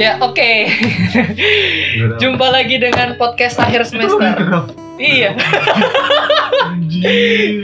Ya 0.00 0.16
oke. 0.24 0.52
Jumpa 2.16 2.46
lagi 2.48 2.80
dengan 2.80 3.14
podcast 3.20 3.60
akhir 3.60 3.84
semester. 3.84 4.32
Iya. 4.96 5.36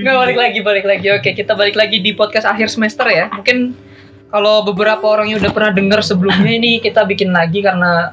Nggak 0.04 0.16
balik 0.16 0.36
lagi, 0.36 0.58
balik 0.60 0.84
lagi. 0.84 1.06
Oke, 1.08 1.32
kita 1.32 1.56
balik 1.56 1.76
lagi 1.78 2.04
di 2.04 2.12
podcast 2.12 2.44
akhir 2.44 2.68
semester 2.68 3.08
ya. 3.08 3.32
Mungkin 3.32 3.72
kalau 4.28 4.60
beberapa 4.60 5.08
orang 5.08 5.32
yang 5.32 5.40
udah 5.40 5.52
pernah 5.56 5.72
dengar 5.72 6.04
sebelumnya 6.04 6.52
ini 6.52 6.84
kita 6.84 7.08
bikin 7.08 7.32
lagi 7.32 7.64
karena 7.64 8.12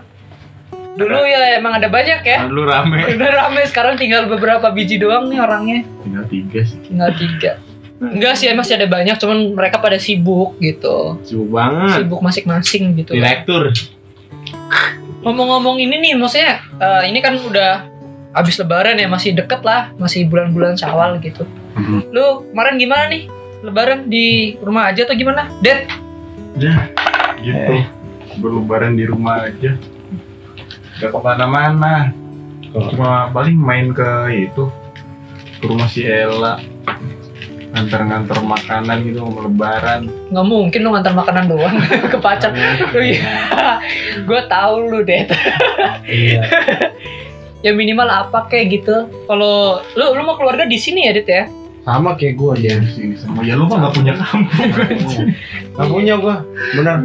dulu 0.95 1.27
ya 1.27 1.59
emang 1.59 1.75
ada 1.75 1.91
banyak 1.91 2.23
ya. 2.23 2.47
Lu 2.47 2.63
rame. 2.63 3.19
Udah 3.19 3.31
rame 3.45 3.67
sekarang 3.67 3.99
tinggal 3.99 4.31
beberapa 4.31 4.71
biji 4.71 4.95
doang 4.95 5.27
nih 5.27 5.43
orangnya. 5.43 5.83
Tinggal 6.07 6.23
tiga 6.31 6.59
sih. 6.63 6.79
Tinggal 6.87 7.11
tiga. 7.19 7.51
Enggak 7.95 8.35
sih, 8.35 8.51
masih 8.51 8.75
ada 8.75 8.91
banyak, 8.91 9.15
cuman 9.15 9.55
mereka 9.55 9.79
pada 9.79 9.95
sibuk 9.95 10.59
gitu. 10.59 11.15
Sibuk 11.23 11.47
banget. 11.47 12.03
Sibuk 12.03 12.19
masing-masing 12.19 12.91
gitu. 12.99 13.15
Direktur. 13.15 13.71
Ngomong-ngomong 15.25 15.81
ini 15.81 15.97
nih, 15.97 16.13
maksudnya 16.13 16.61
eh, 16.77 17.09
ini 17.09 17.17
kan 17.17 17.41
udah 17.41 17.89
habis 18.35 18.61
lebaran 18.61 19.01
ya, 19.01 19.09
masih 19.09 19.33
deket 19.33 19.65
lah, 19.65 19.89
masih 19.97 20.29
bulan-bulan 20.29 20.77
syawal 20.77 21.17
gitu. 21.17 21.49
Mhm. 21.73 22.13
Lu 22.13 22.45
kemarin 22.53 22.77
gimana 22.77 23.03
nih? 23.09 23.25
Lebaran 23.65 24.05
di 24.05 24.53
rumah 24.61 24.93
aja 24.93 25.09
atau 25.09 25.17
gimana? 25.17 25.49
Ded? 25.65 25.89
Udah. 26.53 26.77
Gitu. 27.41 27.73
Berlebaran 28.37 28.93
di 28.93 29.09
rumah 29.09 29.49
aja. 29.49 29.73
Gak 31.01 31.09
ke 31.09 31.19
mana-mana. 31.19 32.13
Cuma 32.69 33.31
paling 33.33 33.57
main 33.57 33.95
ke 33.95 34.07
itu. 34.45 34.69
Ke 35.57 35.65
rumah 35.65 35.89
si 35.89 36.05
Ella. 36.05 36.61
Nganter-nganter 37.75 38.39
makanan 38.39 39.03
gitu 39.03 39.19
mau 39.19 39.43
lebaran. 39.43 40.07
Nggak 40.31 40.45
mungkin 40.47 40.79
lu 40.79 40.89
ngantar 40.95 41.11
makanan 41.11 41.45
doang 41.51 41.75
ke 42.13 42.17
pacar. 42.17 42.55
Iya, 42.95 43.35
gue 44.23 44.41
tahu 44.47 44.73
lu 44.87 44.99
Ded. 45.03 45.27
Iya. 46.07 46.41
ya 47.67 47.71
minimal 47.75 48.07
apa 48.07 48.47
kayak 48.47 48.79
gitu. 48.79 49.11
Kalau 49.27 49.83
lu 49.93 50.05
lu 50.15 50.21
mau 50.23 50.39
keluarga 50.39 50.63
di 50.63 50.79
sini 50.79 51.03
ya 51.03 51.11
Ded 51.11 51.27
ya? 51.27 51.45
Sama 51.83 52.15
kayak 52.15 52.39
gue 52.39 52.51
Ya 52.65 52.73
dia. 52.73 52.75
di 52.81 52.89
sini 52.89 53.13
semua. 53.13 53.43
Ya 53.43 53.53
lu 53.53 53.67
mah 53.67 53.77
gak 53.77 53.93
punya 53.93 54.13
kampung. 54.17 54.71
Gak 55.75 55.89
punya 55.91 56.13
gue. 56.17 56.35
Bener. 56.79 56.97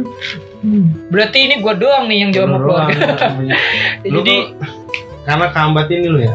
Berarti 1.11 1.37
ini 1.41 1.55
gue 1.59 1.73
doang 1.75 2.07
nih 2.07 2.17
yang 2.23 2.31
jauh 2.31 2.47
sama 2.47 2.57
keluarga. 2.57 2.93
nggak. 2.95 3.59
Lu 4.13 4.21
Jadi 4.23 4.35
karena 5.21 5.47
kambat 5.53 5.85
ini 5.89 6.07
lu 6.07 6.19
ya. 6.21 6.33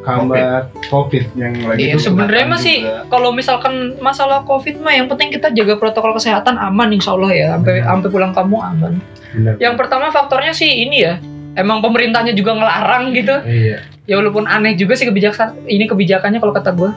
Kambat 0.00 0.72
covid. 0.88 1.28
yang 1.36 1.52
lagi 1.60 1.92
Iya, 1.92 1.94
tuh 1.94 2.02
sebenarnya 2.08 2.46
masih 2.48 2.76
kalau 3.06 3.30
misalkan 3.30 4.00
masalah 4.00 4.40
covid 4.42 4.80
mah 4.80 4.92
yang 4.92 5.06
penting 5.06 5.28
kita 5.28 5.52
jaga 5.52 5.76
protokol 5.76 6.16
kesehatan 6.16 6.56
aman 6.56 6.88
insya 6.90 7.12
Allah 7.12 7.30
ya 7.30 7.46
sampai 7.52 7.84
sampai 7.84 8.08
pulang 8.08 8.32
kampung 8.32 8.64
aman. 8.64 8.96
Bener. 9.30 9.54
Yang 9.60 9.74
pertama 9.76 10.08
faktornya 10.08 10.56
sih 10.56 10.88
ini 10.88 11.04
ya 11.04 11.20
emang 11.54 11.84
pemerintahnya 11.84 12.32
juga 12.32 12.56
ngelarang 12.56 13.12
gitu 13.12 13.34
Iya. 13.44 13.84
ya 14.08 14.14
walaupun 14.16 14.48
aneh 14.48 14.74
juga 14.74 14.96
sih 14.96 15.04
kebijakan 15.04 15.68
ini 15.68 15.84
kebijakannya 15.84 16.40
kalau 16.40 16.54
kata 16.56 16.72
gue. 16.72 16.90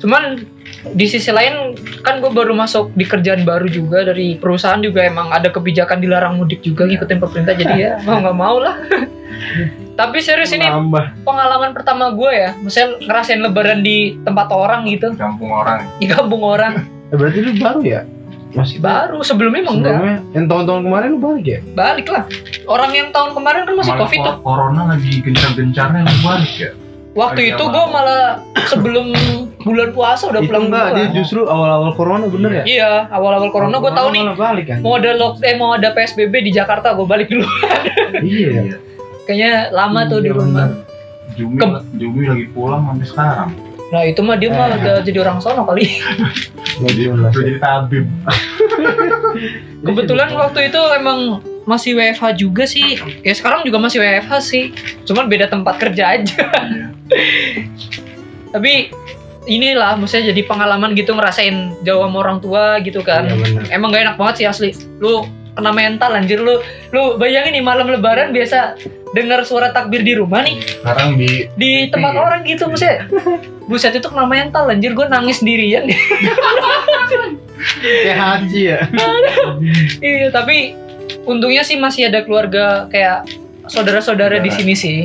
Cuman 0.00 0.42
di 0.96 1.04
sisi 1.04 1.28
lain 1.28 1.76
kan 2.00 2.18
gue 2.18 2.32
baru 2.32 2.56
masuk 2.56 2.90
di 2.96 3.04
kerjaan 3.04 3.44
baru 3.44 3.68
juga 3.68 4.00
dari 4.02 4.34
perusahaan 4.34 4.80
juga 4.80 5.04
emang 5.04 5.28
ada 5.28 5.52
kebijakan 5.52 6.00
dilarang 6.00 6.40
mudik 6.40 6.64
juga 6.64 6.88
ngikutin 6.88 7.20
pemerintah 7.20 7.54
jadi 7.54 7.74
ya 7.76 7.90
mau 8.02 8.18
nggak 8.18 8.36
mau 8.36 8.56
lah. 8.58 8.74
Tapi 10.00 10.16
serius 10.18 10.48
ini 10.50 10.64
Nambah. 10.64 11.28
pengalaman 11.28 11.76
pertama 11.76 12.08
gue 12.10 12.32
ya, 12.32 12.56
misalnya 12.56 13.04
ngerasain 13.04 13.36
lebaran 13.38 13.84
di 13.84 14.16
tempat 14.22 14.48
orang 14.48 14.88
gitu, 14.88 15.12
kampung 15.12 15.52
orang. 15.52 15.84
di 16.00 16.08
kampung 16.08 16.40
orang. 16.40 16.88
Eh, 17.12 17.16
berarti 17.20 17.38
lu 17.38 17.52
baru 17.54 17.80
ya? 17.84 18.00
Masih 18.50 18.80
Baru 18.80 19.20
sebelumnya 19.20 19.62
emang 19.62 19.78
enggak, 19.78 19.94
Sebelumnya, 19.94 20.18
yang 20.32 20.46
tahun-tahun 20.48 20.80
kemarin 20.82 21.08
lu 21.12 21.18
balik 21.20 21.46
ya? 21.46 21.58
balik 21.70 22.06
lah. 22.08 22.24
Orang 22.64 22.90
yang 22.90 23.12
tahun 23.12 23.30
kemarin 23.30 23.60
kan 23.62 23.74
masih 23.76 23.92
Malah 23.92 24.02
covid 24.02 24.18
tuh. 24.24 24.34
Corona 24.40 24.82
lagi 24.88 25.12
gencar-gencarnya 25.20 26.00
lu 26.02 26.16
balik 26.24 26.52
ya. 26.56 26.70
Waktu 27.10 27.40
lagi 27.42 27.50
itu 27.52 27.64
gue 27.66 27.84
malah 27.90 28.24
sebelum 28.66 29.06
bulan 29.60 29.88
puasa 29.90 30.30
udah 30.30 30.40
Itu 30.40 30.48
pulang 30.48 30.64
enggak, 30.66 30.86
dia 30.94 31.06
justru 31.12 31.42
awal-awal 31.44 31.90
corona 31.92 32.24
bener 32.24 32.50
ya? 32.50 32.64
Iya, 32.64 32.92
awal-awal 33.10 33.50
corona 33.50 33.76
gue 33.76 33.92
tahu 33.92 34.08
nih 34.10 34.22
Malah 34.24 34.38
balik 34.38 34.64
kan? 34.66 34.78
mau 34.80 34.94
ada 34.96 35.10
lock 35.12 35.42
eh 35.42 35.54
mau 35.54 35.70
ada 35.74 35.88
PSBB 35.90 36.34
di 36.40 36.50
Jakarta 36.50 36.96
gue 36.96 37.04
balik 37.04 37.28
dulu. 37.28 37.44
Iya. 38.24 38.78
Kayaknya 39.22 39.52
lama 39.70 40.00
tuh 40.06 40.18
di 40.18 40.28
Iya, 40.28 40.36
rumah. 40.36 40.68
Jumi, 41.30 41.56
Kem- 41.56 41.86
Jumi 41.94 42.22
lagi 42.26 42.46
pulang 42.50 42.82
sampai 42.84 43.06
sekarang. 43.06 43.50
Nah 43.90 44.02
itu 44.02 44.20
mah 44.20 44.36
dia 44.36 44.50
mah 44.50 44.66
Eh. 44.66 44.76
udah 44.76 44.94
jadi 45.00 45.18
orang 45.20 45.38
sono 45.38 45.62
kali. 45.64 45.86
Jelas. 46.80 47.30
Udah 47.30 47.32
jadi 47.32 47.54
tabib. 47.58 48.06
Kebetulan 49.86 50.30
waktu 50.32 50.68
itu 50.68 50.80
emang 50.92 51.18
masih 51.64 51.94
WFH 51.94 52.36
juga 52.36 52.64
sih. 52.64 52.98
Ya 53.20 53.32
sekarang 53.32 53.62
juga 53.62 53.78
masih 53.78 53.98
WFH 53.98 54.32
sih. 54.40 54.64
Cuman 55.04 55.26
beda 55.26 55.46
tempat 55.46 55.78
kerja 55.78 56.16
aja. 56.16 56.44
Tapi 58.50 58.90
inilah 59.46 59.96
maksudnya 59.96 60.30
jadi 60.30 60.42
pengalaman 60.44 60.92
gitu 60.92 61.10
ngerasain 61.10 61.74
jauh 61.80 62.02
sama 62.02 62.18
orang 62.20 62.38
tua 62.38 62.78
gitu 62.80 63.00
kan. 63.00 63.26
Bener. 63.26 63.66
Emang 63.70 63.90
gak 63.90 64.04
enak 64.04 64.16
banget 64.16 64.34
sih 64.36 64.46
asli. 64.46 64.70
Lu 64.98 65.24
kena 65.52 65.70
mental 65.70 66.10
anjir 66.12 66.38
lu. 66.38 66.58
Lu 66.90 67.16
bayangin 67.16 67.52
nih 67.52 67.64
malam 67.64 67.86
lebaran 67.86 68.30
biasa 68.30 68.78
dengar 69.10 69.42
suara 69.42 69.70
takbir 69.70 70.00
di 70.00 70.14
rumah 70.14 70.38
nih 70.40 70.62
Sekarang 70.62 71.18
di 71.18 71.50
di 71.54 71.70
tempat 71.90 72.12
Iya. 72.12 72.20
orang 72.20 72.40
gitu 72.44 72.62
maksudnya. 72.66 72.98
Buset 73.66 73.92
itu 73.92 74.06
kena 74.06 74.22
mental 74.24 74.66
anjir 74.66 74.92
gue 74.92 75.06
nangis 75.06 75.38
sendirian. 75.38 75.86
Kayak 77.80 78.18
haji 78.18 78.60
ya? 78.66 78.78
iya, 80.02 80.26
tapi 80.30 80.72
untungnya 81.22 81.60
sih 81.60 81.76
masih 81.76 82.08
ada 82.08 82.24
keluarga 82.24 82.88
kayak 82.88 83.28
saudara-saudara 83.66 84.40
di 84.40 84.50
sini 84.50 84.74
sih. 84.74 84.98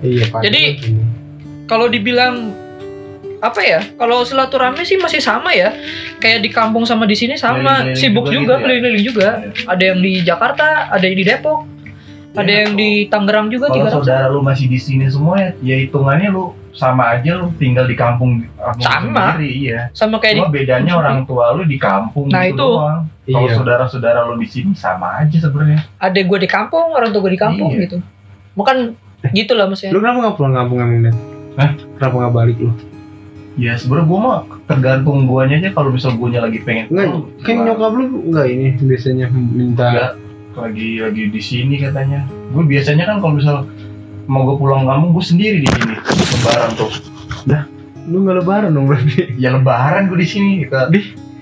Iya 0.00 0.24
Pak. 0.28 0.40
Jadi- 0.42 0.74
kalau 1.68 1.84
dibilang 1.84 2.56
apa 3.38 3.60
ya 3.60 3.80
kalau 3.94 4.22
silaturahmi 4.22 4.82
sih 4.82 4.98
masih 4.98 5.18
sama 5.18 5.54
ya 5.54 5.70
kayak 6.18 6.42
di 6.42 6.50
kampung 6.50 6.82
sama 6.82 7.06
di 7.06 7.14
sini 7.14 7.34
sama 7.34 7.94
sibuk 7.94 8.26
juga 8.26 8.34
juga 8.34 8.34
gitu 8.34 8.50
ya? 8.50 8.58
keliling-keliling 8.58 9.04
juga 9.06 9.28
Iya. 9.30 9.48
ada 9.68 9.82
yang 9.84 9.98
di 10.00 10.12
Jakarta 10.20 10.66
ada 10.90 11.04
yang 11.04 11.16
di 11.16 11.24
Depok 11.24 11.58
ada 12.34 12.44
Iya, 12.44 12.58
yang 12.60 12.72
di 12.74 12.90
Tangerang 13.06 13.46
juga 13.48 13.66
kalau 13.68 13.90
saudara 13.92 14.26
lu 14.26 14.42
masih 14.42 14.66
di 14.66 14.76
sini 14.76 15.06
semua 15.06 15.38
ya, 15.38 15.50
ya 15.60 15.76
hitungannya 15.78 16.28
lu 16.28 16.54
sama 16.70 17.10
aja 17.10 17.34
lu 17.34 17.50
tinggal 17.56 17.82
di 17.84 17.94
kampung, 17.94 18.46
kampung 18.54 18.84
Sama. 18.84 19.34
sendiri 19.34 19.50
iya. 19.50 19.80
sama 19.90 20.18
kayak 20.18 20.34
di 20.34 20.40
Cuma 20.42 20.52
bedanya 20.52 20.92
orang 20.94 21.18
tua 21.24 21.50
lu 21.50 21.62
di 21.62 21.74
kampung 21.74 22.30
Nah, 22.30 22.46
gitu 22.46 22.54
itu. 22.54 22.66
doang. 22.70 23.00
Kalau 23.24 23.42
Iya. 23.44 23.54
saudara-saudara 23.58 24.20
lu 24.24 24.34
di 24.36 24.46
sini 24.46 24.70
sama 24.72 25.18
aja 25.18 25.34
sebenarnya. 25.36 25.82
ada 25.98 26.14
gue 26.18 26.38
di 26.38 26.46
kampung 26.46 26.90
orang 26.92 27.10
tua 27.10 27.20
gue 27.22 27.32
di 27.34 27.40
kampung 27.40 27.70
Iya. 27.74 27.82
gitu 27.86 27.96
bukan 28.54 28.94
gitu 29.30 29.52
lah 29.54 29.66
maksudnya 29.66 29.90
Lu 29.90 29.98
kenapa 29.98 30.18
nggak 30.20 30.34
pulang 30.34 30.54
kampung 30.54 30.78
emang 30.78 31.00
Net? 31.02 31.16
Hah? 31.54 31.70
Kenapa 31.98 32.14
nggak 32.16 32.34
balik 32.34 32.56
lu? 32.60 32.70
Ya 33.58 33.74
sebenarnya 33.74 34.06
gua 34.06 34.18
mah 34.22 34.38
tergantung 34.64 35.26
guanya 35.26 35.58
aja 35.58 35.74
kalau 35.74 35.90
misal 35.90 36.14
guanya 36.14 36.46
lagi 36.46 36.62
pengen 36.62 36.86
pulang, 36.88 37.26
kan 37.42 37.66
nyokap 37.66 37.90
lu 37.90 38.04
enggak 38.24 38.46
ini 38.46 38.68
biasanya 38.78 39.26
minta 39.34 39.86
Enggak. 39.90 40.12
lagi 40.54 40.88
lagi 40.98 41.22
di 41.26 41.40
sini 41.42 41.74
katanya. 41.76 42.22
Gue 42.48 42.62
biasanya 42.62 43.04
kan 43.04 43.18
kalau 43.18 43.34
misal 43.34 43.56
mau 44.24 44.46
gue 44.46 44.56
pulang 44.56 44.86
kampung 44.86 45.10
gue 45.10 45.24
sendiri 45.24 45.58
di 45.58 45.68
sini 45.68 45.94
lebaran 45.98 46.70
tuh. 46.74 46.92
lu 48.08 48.24
nggak 48.24 48.36
lebaran 48.40 48.70
dong 48.72 48.86
berarti. 48.86 49.26
Ya 49.42 49.50
lebaran 49.50 50.06
gue 50.06 50.18
di 50.18 50.28
sini. 50.28 50.64
Ke, 50.64 50.86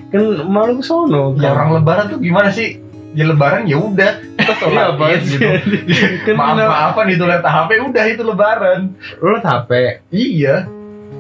Kan 0.07 0.23
malu 0.49 0.81
ke 0.81 0.85
sono. 0.87 1.37
ya 1.37 1.53
orang 1.53 1.77
lebaran 1.77 2.09
tuh 2.09 2.19
gimana 2.19 2.49
sih? 2.49 2.81
Ya 3.13 3.29
lebaran 3.29 3.69
ya 3.69 3.77
udah. 3.77 4.13
Kita 4.37 4.53
Iya, 4.57 4.61
sholat 4.63 4.89
id 4.97 5.23
sih? 5.23 5.37
gitu. 5.37 5.47
kan 6.27 6.35
Maaf 6.35 6.57
maafan 6.57 7.07
itu 7.11 7.23
lihat 7.23 7.43
HP 7.43 7.71
udah 7.83 8.05
itu 8.07 8.23
lebaran. 8.23 8.81
lu 9.21 9.37
capek. 9.39 10.01
Iya. 10.09 10.65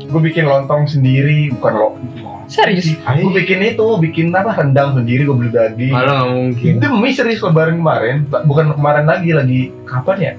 Gue 0.06 0.20
bikin 0.22 0.44
lontong 0.46 0.86
sendiri, 0.86 1.50
bukan 1.56 1.72
lo. 1.74 1.88
serius 2.46 2.94
Gue 2.94 3.32
bikin 3.42 3.58
itu, 3.58 3.86
bikin 3.98 4.30
apa 4.30 4.54
rendang 4.54 4.94
sendiri, 4.94 5.26
gue 5.26 5.34
beli 5.34 5.50
daging. 5.50 5.90
Malah 5.90 6.12
nggak 6.22 6.30
mungkin. 6.30 6.72
Demi 6.78 7.10
serius 7.10 7.42
lebaran 7.42 7.82
kemarin, 7.82 8.16
bukan 8.46 8.76
kemarin 8.78 9.04
lagi, 9.10 9.30
lagi 9.34 9.60
kapan 9.82 10.16
ya? 10.22 10.32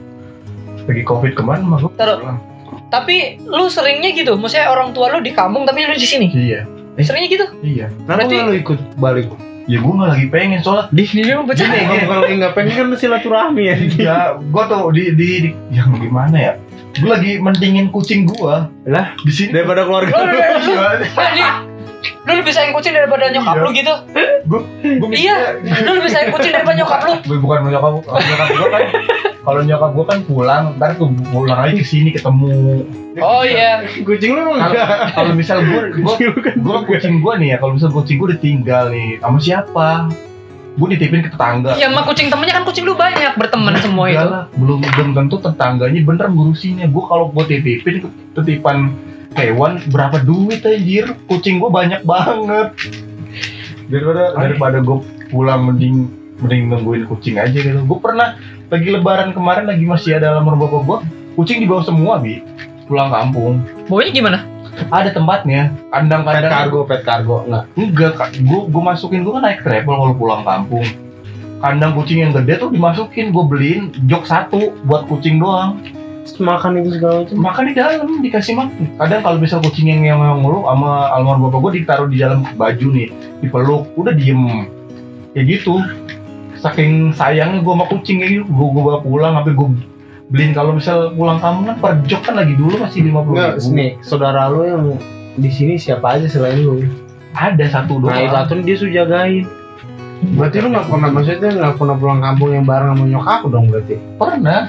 Lagi 0.87 1.03
covid 1.03 1.35
kemarin 1.35 1.67
mah 1.67 1.83
gue 1.83 1.91
tapi 2.87 3.35
lu 3.43 3.67
seringnya 3.67 4.15
gitu 4.15 4.39
maksudnya 4.39 4.71
orang 4.71 4.95
tua 4.95 5.11
lu 5.11 5.19
di 5.19 5.35
kampung 5.35 5.67
tapi 5.67 5.83
lu 5.83 5.95
di 5.95 6.07
sini 6.07 6.27
Iya, 6.31 6.63
seringnya 6.99 7.29
gitu 7.29 7.45
iya. 7.63 7.87
Kenapa 8.07 8.27
Berarti- 8.27 8.35
nggak 8.35 8.47
lu 8.47 8.55
ikut 8.55 8.79
balik? 8.97 9.27
Ya 9.67 9.83
gue 9.83 9.93
nggak 9.99 10.11
lagi 10.15 10.27
pengen 10.31 10.59
soalnya. 10.63 10.87
Di 10.95 11.03
Ini 11.03 11.31
lu 11.35 11.43
bercanda. 11.43 11.75
Gini, 11.75 12.07
Kalau 12.07 12.23
lagi 12.23 12.35
nggak 12.39 12.53
pengen 12.55 12.71
kan 12.71 12.87
silaturahmi 12.95 13.63
ya. 13.67 13.75
Ya, 13.99 14.17
gue 14.39 14.63
tuh 14.71 14.81
di, 14.95 15.03
di, 15.11 15.27
di, 15.43 15.49
yang 15.75 15.91
gimana 15.99 16.35
ya? 16.39 16.53
Gue 16.97 17.09
lagi 17.09 17.31
mentingin 17.37 17.87
kucing 17.89 18.25
gue. 18.25 18.55
Lah, 18.87 19.05
Di 19.19 19.31
sini. 19.31 19.53
Daripada 19.53 19.85
keluarga 19.85 20.09
Lu, 20.09 20.23
lu, 20.25 20.39
Iya. 21.13 21.49
Lebih 22.27 22.51
sayang 22.51 22.75
kucing 22.75 22.91
daripada 22.91 23.31
nyokap 23.31 23.55
Iya. 23.55 23.63
lu 23.63 23.69
gitu 23.71 23.93
Gue 24.45 24.61
Iya. 25.11 25.35
lu 25.83 25.91
lebih 25.97 26.11
sayang 26.11 26.29
kucing 26.29 26.51
daripada 26.51 26.75
nyokap 26.75 26.99
lu 27.03 27.13
Bukan 27.39 27.57
nyokap 27.65 27.91
nyokap 28.03 28.47
gue 28.49 28.67
kan. 28.69 28.83
Kalau 29.47 29.61
nyokap 29.63 29.91
gue 29.95 30.05
kan 30.05 30.19
pulang, 30.23 30.63
ntar 30.75 30.99
tuh 30.99 31.07
pulang 31.31 31.55
lagi 31.57 31.79
ke 31.79 31.87
sini 31.87 32.11
ketemu. 32.11 32.83
oh 33.17 33.41
iya 33.41 33.79
Kucing 34.03 34.35
lu 34.35 34.53
enggak. 34.53 35.15
Kalau 35.15 35.31
misal 35.33 35.63
gue, 35.63 35.81
gue 35.95 36.03
Kucing 36.03 36.27
lu 36.29 36.39
kan 36.41 36.55
gue 36.57 36.77
kucing 36.85 37.15
gue 37.17 37.33
nih 37.39 37.47
ya 37.53 37.57
kalau 37.57 37.73
misal 37.73 37.89
kucing 37.89 38.17
gue 38.17 38.29
ditinggal 38.35 38.91
nih 38.91 39.17
sama 39.17 39.39
siapa 39.39 39.89
gue 40.77 40.87
dititipin 40.93 41.25
ke 41.25 41.29
tetangga. 41.33 41.73
Ya 41.73 41.89
sama 41.89 42.05
kucing 42.05 42.29
temennya 42.29 42.53
kan 42.61 42.63
kucing 42.69 42.85
lu 42.85 42.93
banyak 42.93 43.33
berteman 43.33 43.73
semua 43.81 44.13
Enggak 44.13 44.21
itu. 44.21 44.33
lah, 44.33 44.43
belum 44.53 44.79
belum 44.85 45.09
tentu 45.17 45.35
tetangganya 45.41 45.99
bener 46.05 46.27
ngurusinnya 46.29 46.85
gue 46.85 47.03
kalau 47.09 47.33
gue 47.33 47.43
titipin 47.49 48.05
ke 48.05 48.09
titipan 48.37 48.93
hewan 49.33 49.81
berapa 49.89 50.21
duit 50.21 50.61
anjir? 50.61 51.17
Kucing 51.25 51.57
gue 51.57 51.69
banyak 51.73 52.05
banget. 52.05 52.77
Daripada 53.89 54.37
daripada 54.37 54.77
gue 54.85 54.97
pulang 55.33 55.73
mending 55.73 56.07
mending 56.37 56.69
nungguin 56.69 57.09
kucing 57.09 57.41
aja 57.41 57.57
gitu. 57.57 57.81
Gue 57.81 57.97
pernah 57.97 58.37
lagi 58.69 58.87
lebaran 58.93 59.33
kemarin 59.33 59.65
lagi 59.65 59.81
masih 59.81 60.21
ada 60.21 60.37
lamar 60.37 60.53
bapak 60.53 60.81
gue 60.85 60.97
kucing 61.41 61.57
dibawa 61.57 61.81
semua 61.81 62.21
bi. 62.21 62.45
Pulang 62.85 63.09
kampung. 63.09 63.65
Bawanya 63.89 64.11
gimana? 64.13 64.39
Ada 64.89 65.09
tempatnya 65.11 65.73
Pet 65.73 65.91
kandang-kandang 65.93 66.53
kargo, 66.53 66.79
pet 66.85 67.01
kargo. 67.03 67.37
Enggak. 67.45 67.63
enggak 67.75 68.11
kak. 68.17 68.29
Gue 68.45 68.61
gue 68.69 68.83
masukin 68.83 69.21
gue 69.25 69.33
kan 69.33 69.43
naik 69.43 69.61
travel 69.65 69.95
kalau 69.97 70.15
pulang 70.15 70.41
kampung. 70.45 70.87
Kandang 71.57 71.97
kucing 71.97 72.21
yang 72.21 72.31
gede 72.37 72.61
tuh 72.61 72.69
dimasukin 72.69 73.33
gue 73.33 73.43
beliin 73.49 73.89
jok 74.05 74.23
satu 74.29 74.77
buat 74.85 75.09
kucing 75.09 75.41
doang. 75.41 75.81
Makan 76.37 76.83
itu 76.83 76.99
segala 76.99 77.23
macam. 77.23 77.35
makan 77.39 77.63
di 77.65 77.73
dalam 77.73 78.07
dikasih 78.21 78.53
makan. 78.53 78.85
Kadang 78.99 79.21
kalau 79.25 79.37
misal 79.41 79.57
kucing 79.63 79.89
yang 79.89 80.05
yang 80.05 80.21
ngulu 80.43 80.69
sama 80.69 81.09
almarhum 81.15 81.49
bapak 81.49 81.59
gue 81.65 81.71
ditaruh 81.81 82.07
di 82.11 82.21
dalam 82.21 82.45
baju 82.59 82.87
nih 82.93 83.09
dipeluk 83.41 83.89
udah 83.97 84.13
diem. 84.13 84.69
Kayak 85.33 85.45
gitu. 85.49 85.81
Saking 86.61 87.15
sayangnya 87.15 87.65
gue 87.65 87.73
sama 87.73 87.85
kucing 87.89 88.21
kayak 88.21 88.31
gitu 88.37 88.45
gue 88.45 88.67
gue 88.69 88.83
bawa 88.85 88.99
pulang 89.01 89.33
sampai 89.39 89.53
gue 89.55 89.67
beliin 90.27 90.51
kalau 90.51 90.75
misal 90.75 91.15
pulang 91.15 91.39
kampung 91.39 91.65
kan 91.67 91.77
per 91.79 91.91
jok 92.03 92.21
kan 92.23 92.35
lagi 92.35 92.53
dulu 92.53 92.75
masih 92.77 92.99
lima 93.07 93.23
puluh 93.23 93.39
ribu 93.55 93.71
nih, 93.71 93.95
saudara 94.03 94.51
lu 94.51 94.67
yang 94.67 94.83
di 95.37 95.47
sini 95.47 95.79
siapa 95.79 96.19
aja 96.19 96.27
selain 96.27 96.59
lu? 96.59 96.83
ada 97.31 97.63
satu 97.69 98.01
doang 98.01 98.11
Nah, 98.11 98.25
itu 98.25 98.33
satu 98.33 98.51
dia 98.65 98.75
sudah 98.75 98.93
jagain. 99.05 99.45
Berarti 100.33 100.57
lu 100.57 100.73
nggak 100.73 100.89
pernah 100.89 101.09
maksudnya 101.13 101.49
nggak 101.53 101.75
pernah 101.77 101.95
pulang 101.95 102.19
kampung 102.19 102.49
yang 102.49 102.65
bareng 102.65 102.97
sama 102.97 103.05
nyokap 103.05 103.41
dong 103.47 103.65
berarti. 103.69 103.95
pernah 104.17 104.59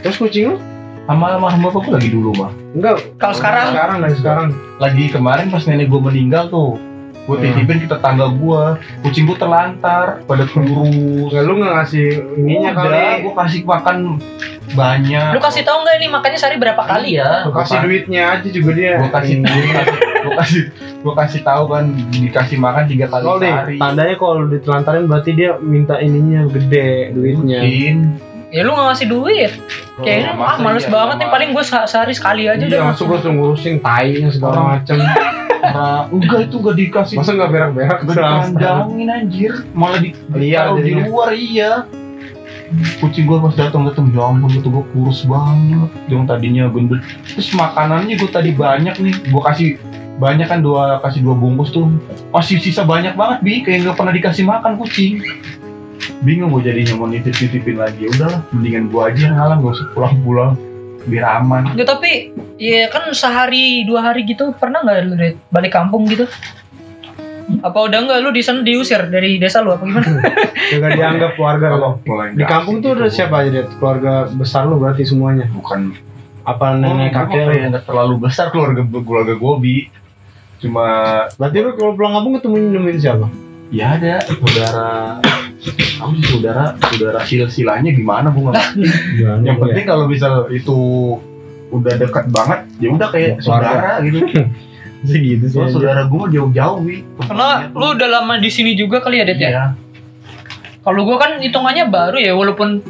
Terus 0.00 0.16
kucing 0.16 0.44
lu? 0.48 0.56
sama 1.02 1.34
almarhum 1.34 1.66
bapak 1.66 1.82
gue 1.82 1.92
lagi 1.98 2.08
dulu 2.14 2.30
mah 2.38 2.54
Enggak. 2.78 2.96
Kalau 3.18 3.34
sekarang 3.34 3.74
Sekarang 3.74 3.96
dari 4.00 4.14
sekarang. 4.14 4.46
lagi 4.78 5.04
kemarin 5.10 5.50
pas 5.50 5.66
nenek 5.66 5.90
gue 5.90 5.98
meninggal 5.98 6.46
tuh 6.46 6.78
gue 7.22 7.34
Hmm. 7.34 7.44
titipin 7.44 7.78
ke 7.78 7.88
tetangga 7.88 8.26
gue 8.28 8.62
kucing 9.00 9.24
gue 9.24 9.36
terlantar 9.36 10.20
pada 10.22 10.42
kurus 10.44 10.90
Enggak 11.28 11.42
lu 11.44 11.52
nggak 11.56 11.72
ngasih 11.76 12.06
ininya 12.36 12.70
kali. 12.72 13.22
gue 13.22 13.32
kasih 13.32 13.60
makan 13.62 13.96
banyak 14.70 15.30
lu 15.30 15.40
kasih 15.40 15.62
tahu 15.62 15.76
nggak 15.80 15.96
ini 15.96 16.06
makannya 16.08 16.34
sehari 16.36 16.56
berapa 16.56 16.82
kali 16.82 17.10
ya? 17.14 17.30
ya 17.36 17.46
Lu 17.46 17.52
kasih 17.52 17.78
duitnya 17.78 18.22
aja 18.32 18.48
juga 18.48 18.70
dia. 18.72 18.94
gue 18.98 19.10
kasih 19.12 19.34
Ini. 19.38 19.54
gue 20.20 20.32
kasih 20.36 20.62
gue 20.98 21.14
kasih 21.16 21.40
tahu 21.42 21.64
kan 21.68 21.84
dikasih 22.10 22.56
makan 22.56 22.84
tiga 22.86 23.06
kali 23.06 23.26
deh, 23.38 23.42
sehari 23.44 23.74
tandanya 23.76 24.14
kalau 24.16 24.42
ditelantarin 24.44 25.04
berarti 25.04 25.30
dia 25.32 25.50
minta 25.58 25.98
ininya 25.98 26.46
gede 26.48 27.10
duitnya. 27.10 27.58
mungkin 27.60 27.96
Ya 28.48 28.60
lu 28.62 28.70
nggak 28.70 28.84
ngasih 28.86 29.08
duit. 29.08 29.52
Kayaknya 29.96 30.36
Masa 30.36 30.44
ah 30.44 30.56
males 30.60 30.84
iya, 30.84 30.92
banget 30.92 31.14
nih 31.14 31.24
sama- 31.24 31.32
paling 31.32 31.48
gue 31.50 31.64
sehari 31.64 32.12
sekali 32.12 32.42
aja 32.44 32.60
Iya, 32.60 32.68
udah. 32.68 32.82
masuk 32.86 33.04
gue 33.08 33.30
ngurusin 33.30 33.74
tainya 33.80 34.28
segala 34.28 34.52
Orang- 34.52 34.68
macem. 34.76 34.96
Nah, 35.62 36.10
enggak 36.10 36.50
itu 36.50 36.56
gak 36.58 36.74
dikasih. 36.74 37.16
Masa 37.22 37.38
nggak 37.38 37.50
berak-berak? 37.54 37.98
Gak 38.02 38.16
dikandangin 38.18 39.08
anjir. 39.08 39.52
Malah 39.78 39.98
di 40.02 40.10
Liar 40.34 40.74
taruh 40.74 40.82
di 40.82 40.90
jadinya. 40.90 41.04
luar 41.06 41.30
iya. 41.38 41.72
Kucing 42.98 43.28
gue 43.28 43.38
pas 43.38 43.54
datang 43.54 43.84
datang 43.86 44.10
ya 44.10 44.26
ampun 44.26 44.50
gitu 44.50 44.68
gue 44.74 44.84
kurus 44.90 45.22
banget. 45.22 45.86
Yang 46.10 46.22
tadinya 46.26 46.64
gendut. 46.66 46.98
Terus 47.30 47.54
makanannya 47.54 48.14
gue 48.18 48.30
tadi 48.32 48.50
banyak 48.50 48.94
nih. 48.98 49.14
Gue 49.30 49.42
kasih 49.46 49.68
banyak 50.18 50.50
kan 50.50 50.60
dua 50.66 50.98
kasih 51.06 51.22
dua 51.22 51.38
bungkus 51.38 51.70
tuh. 51.70 51.86
Masih 52.34 52.58
sisa 52.58 52.82
banyak 52.82 53.14
banget 53.14 53.38
bi. 53.46 53.62
Kayak 53.62 53.86
nggak 53.86 53.96
pernah 54.02 54.12
dikasih 54.18 54.42
makan 54.42 54.82
kucing. 54.82 55.22
Bingung 56.26 56.50
gue 56.58 56.66
jadinya 56.66 56.98
mau 56.98 57.06
nitip 57.06 57.38
nitipin 57.38 57.78
lagi 57.78 58.10
udahlah 58.10 58.42
mendingan 58.50 58.90
gue 58.90 59.02
aja 59.02 59.20
yang 59.30 59.34
ngalah 59.38 59.56
gak 59.58 59.74
usah 59.78 59.86
pulang 59.94 60.14
pulang 60.26 60.52
biar 61.06 61.42
aman. 61.42 61.74
Ya 61.74 61.86
tapi 61.86 62.31
ya 62.62 62.86
kan 62.86 63.10
sehari 63.10 63.82
dua 63.82 64.06
hari 64.06 64.22
gitu 64.22 64.54
pernah 64.54 64.86
nggak 64.86 64.98
lu 65.02 65.14
balik 65.50 65.74
kampung 65.74 66.06
gitu? 66.06 66.30
Apa 67.60 67.84
udah 67.84 67.98
nggak 68.06 68.18
lu 68.22 68.30
di 68.30 68.40
sana 68.40 68.62
diusir 68.62 69.10
dari 69.10 69.36
desa 69.36 69.60
lu 69.60 69.74
apa 69.74 69.82
gimana? 69.82 70.06
Gak 70.72 70.94
dianggap 70.96 71.36
keluarga 71.36 71.74
lo. 71.74 71.98
Di 72.32 72.46
kampung 72.46 72.80
tuh 72.80 72.94
gitu 72.94 73.02
udah 73.02 73.08
gua. 73.10 73.12
siapa 73.12 73.34
aja 73.44 73.50
deh? 73.52 73.64
Keluarga 73.76 74.12
besar 74.30 74.64
lu 74.64 74.78
berarti 74.78 75.02
semuanya. 75.04 75.44
bukan 75.50 75.92
Apa 76.42 76.74
nenek 76.74 77.12
Oh, 77.12 77.22
kakek 77.22 77.38
lu? 77.38 77.48
kayak 77.50 77.64
nggak 77.70 77.84
terlalu 77.84 78.14
besar 78.18 78.46
keluarga 78.50 78.82
keluarga 78.88 79.34
gue 79.36 79.54
bi 79.60 79.76
cuma 80.58 80.84
Berarti 81.36 81.56
lu 81.60 81.70
kalau 81.74 81.92
pulang 81.92 82.12
kampung 82.14 82.32
ketemu 82.38 82.56
nemuin 82.72 82.98
siapa? 82.98 83.26
ya 83.72 83.96
ada 83.96 84.20
saudara 84.28 85.16
aku 85.96 86.12
sih 86.12 86.26
saudara 86.28 86.76
saudara 86.78 87.18
sil 87.24 87.46
silanya 87.48 87.88
gimana. 87.88 88.28
Gimana 88.32 88.60
yang 89.42 89.56
ya? 89.56 89.62
penting 89.64 89.84
kalau 89.84 90.04
misal 90.06 90.46
itu 90.48 90.78
udah 91.72 91.94
dekat 91.96 92.24
banget 92.28 92.60
ya 92.78 92.88
udah 92.90 93.08
kayak 93.08 93.40
Keluarga. 93.40 93.68
saudara 93.72 93.92
gitu 94.04 94.18
segitu 95.08 95.44
sih. 95.48 95.50
soalnya 95.50 95.66
anjir. 95.66 95.74
saudara 95.74 96.02
gue 96.06 96.24
jauh-jauh 96.30 96.78
wi 96.84 96.96
Karena 97.18 97.48
lu 97.72 97.86
udah 97.90 98.08
lama 98.12 98.34
di 98.38 98.46
sini 98.46 98.72
juga 98.72 99.00
kali 99.00 99.18
ya 99.18 99.24
Det 99.24 99.36
ya. 99.36 99.48
iya 99.48 99.64
Kalau 100.82 101.02
gua 101.02 101.14
kan 101.16 101.38
hitungannya 101.38 101.86
baru 101.86 102.18
ya 102.18 102.34
walaupun 102.34 102.82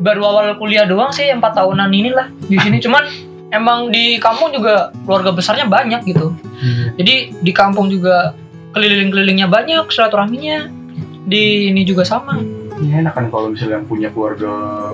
baru 0.00 0.22
awal 0.24 0.46
kuliah 0.56 0.86
doang 0.86 1.10
sih 1.10 1.26
empat 1.26 1.54
tahunan 1.54 1.90
inilah 1.90 2.30
di 2.42 2.54
sini 2.56 2.78
cuman 2.84 3.02
emang 3.50 3.90
di 3.90 4.18
kampung 4.18 4.50
juga 4.50 4.90
keluarga 5.02 5.30
besarnya 5.30 5.66
banyak 5.66 6.06
gitu. 6.06 6.30
Hmm. 6.30 6.94
Jadi 6.94 7.34
di 7.36 7.52
kampung 7.52 7.86
juga 7.86 8.34
keliling-kelilingnya 8.72 9.46
banyak 9.46 9.86
silaturahminya. 9.86 10.70
Di 11.26 11.70
ini 11.70 11.82
juga 11.82 12.02
sama. 12.02 12.38
ini 12.76 12.92
enak 12.92 13.16
kan 13.16 13.26
kalau 13.26 13.50
misalnya 13.50 13.80
yang 13.80 13.88
punya 13.88 14.08
keluarga 14.12 14.52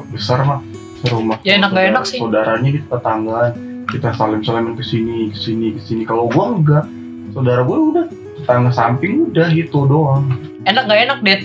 besar 0.09 0.41
mah 0.47 0.63
serumah 1.03 1.37
Ya, 1.43 1.57
enak 1.57 1.71
nggak 1.71 1.87
enak 1.91 2.05
sih. 2.05 2.19
saudaranya 2.19 2.71
di 2.71 2.81
tetanggaan 2.81 3.53
kita 3.85 4.09
salim 4.13 4.41
salamin 4.41 4.73
ke 4.73 4.83
sini 4.83 5.29
ke 5.29 5.37
sini 5.37 5.67
ke 5.73 5.81
sini 5.81 6.03
kalau 6.03 6.27
gue 6.27 6.41
enggak 6.41 6.85
saudara 7.31 7.61
gue 7.61 7.79
udah 7.91 8.05
tetangga 8.39 8.71
samping 8.71 9.29
udah 9.29 9.51
gitu 9.51 9.85
doang 9.85 10.31
Enak 10.63 10.87
gak 10.87 11.01
enak, 11.03 11.19
Det? 11.21 11.43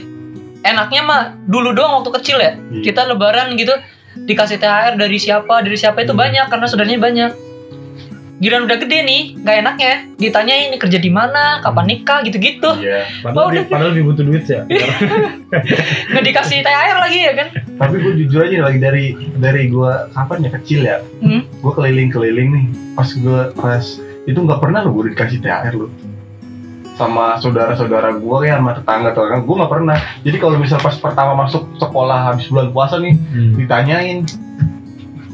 Enaknya 0.61 1.01
mah 1.01 1.21
dulu 1.43 1.73
doang 1.73 1.97
waktu 1.97 2.13
kecil 2.13 2.37
ya. 2.37 2.53
Iya. 2.69 2.81
Kita 2.83 3.01
lebaran 3.03 3.55
gitu 3.55 3.73
dikasih 4.19 4.57
THR 4.57 4.93
dari 4.93 5.17
siapa, 5.17 5.59
dari 5.59 5.73
siapa 5.73 5.97
itu 5.99 6.11
Hmm. 6.11 6.21
banyak 6.21 6.45
karena 6.47 6.65
saudaranya 6.65 6.97
banyak. 6.99 7.31
Giliran 8.37 8.63
udah 8.63 8.77
gede 8.77 8.99
nih, 9.01 9.21
nggak 9.35 9.55
enaknya 9.57 9.91
ditanyain 10.15 10.69
ini 10.69 10.77
kerja 10.77 10.95
di 10.95 11.09
mana, 11.09 11.57
kapan 11.59 11.85
nikah 11.87 12.21
gitu-gitu. 12.21 12.69
iya 12.77 13.09
Padahal, 13.19 13.33
Oh, 13.39 13.49
dia, 13.49 13.59
udah. 13.59 13.65
padahal 13.67 13.91
dia 13.91 14.03
butuh 14.03 14.23
duit 14.23 14.45
ya. 14.45 14.61
Nggak 16.09 16.23
dikasih 16.23 16.57
THR 16.59 16.97
lagi 16.99 17.19
ya 17.19 17.33
kan? 17.33 17.47
tapi 17.77 17.95
gue 17.95 18.13
jujur 18.19 18.41
aja 18.41 18.57
lagi 18.63 18.79
dari 18.79 19.05
dari 19.37 19.63
gue 19.67 19.91
kapan 20.11 20.37
ya 20.39 20.51
kecil 20.51 20.79
ya 20.81 20.97
Hmm. 21.17 21.45
gue 21.45 21.71
keliling-keliling 21.71 22.49
nih 22.51 22.65
pas 22.93 23.05
gue 23.07 23.39
pas 23.53 23.83
itu 24.23 24.33
nggak 24.35 24.59
pernah 24.59 24.81
lo 24.81 24.91
gue 24.91 25.13
dikasih 25.13 25.39
THR 25.39 25.73
lo 25.75 25.87
sama 26.91 27.37
saudara-saudara 27.37 28.17
gue 28.17 28.37
kayak 28.39 28.57
sama 28.57 28.71
tetangga 28.73 29.09
tetangga 29.11 29.37
gue 29.39 29.55
nggak 29.55 29.71
pernah 29.71 29.97
jadi 30.19 30.37
kalau 30.37 30.57
misal 30.57 30.77
pas 30.77 30.95
pertama 30.95 31.37
masuk 31.37 31.69
sekolah 31.75 32.19
habis 32.27 32.49
bulan 32.49 32.69
puasa 32.71 32.97
nih 32.97 33.13
Hmm. 33.13 33.53
ditanyain 33.55 34.25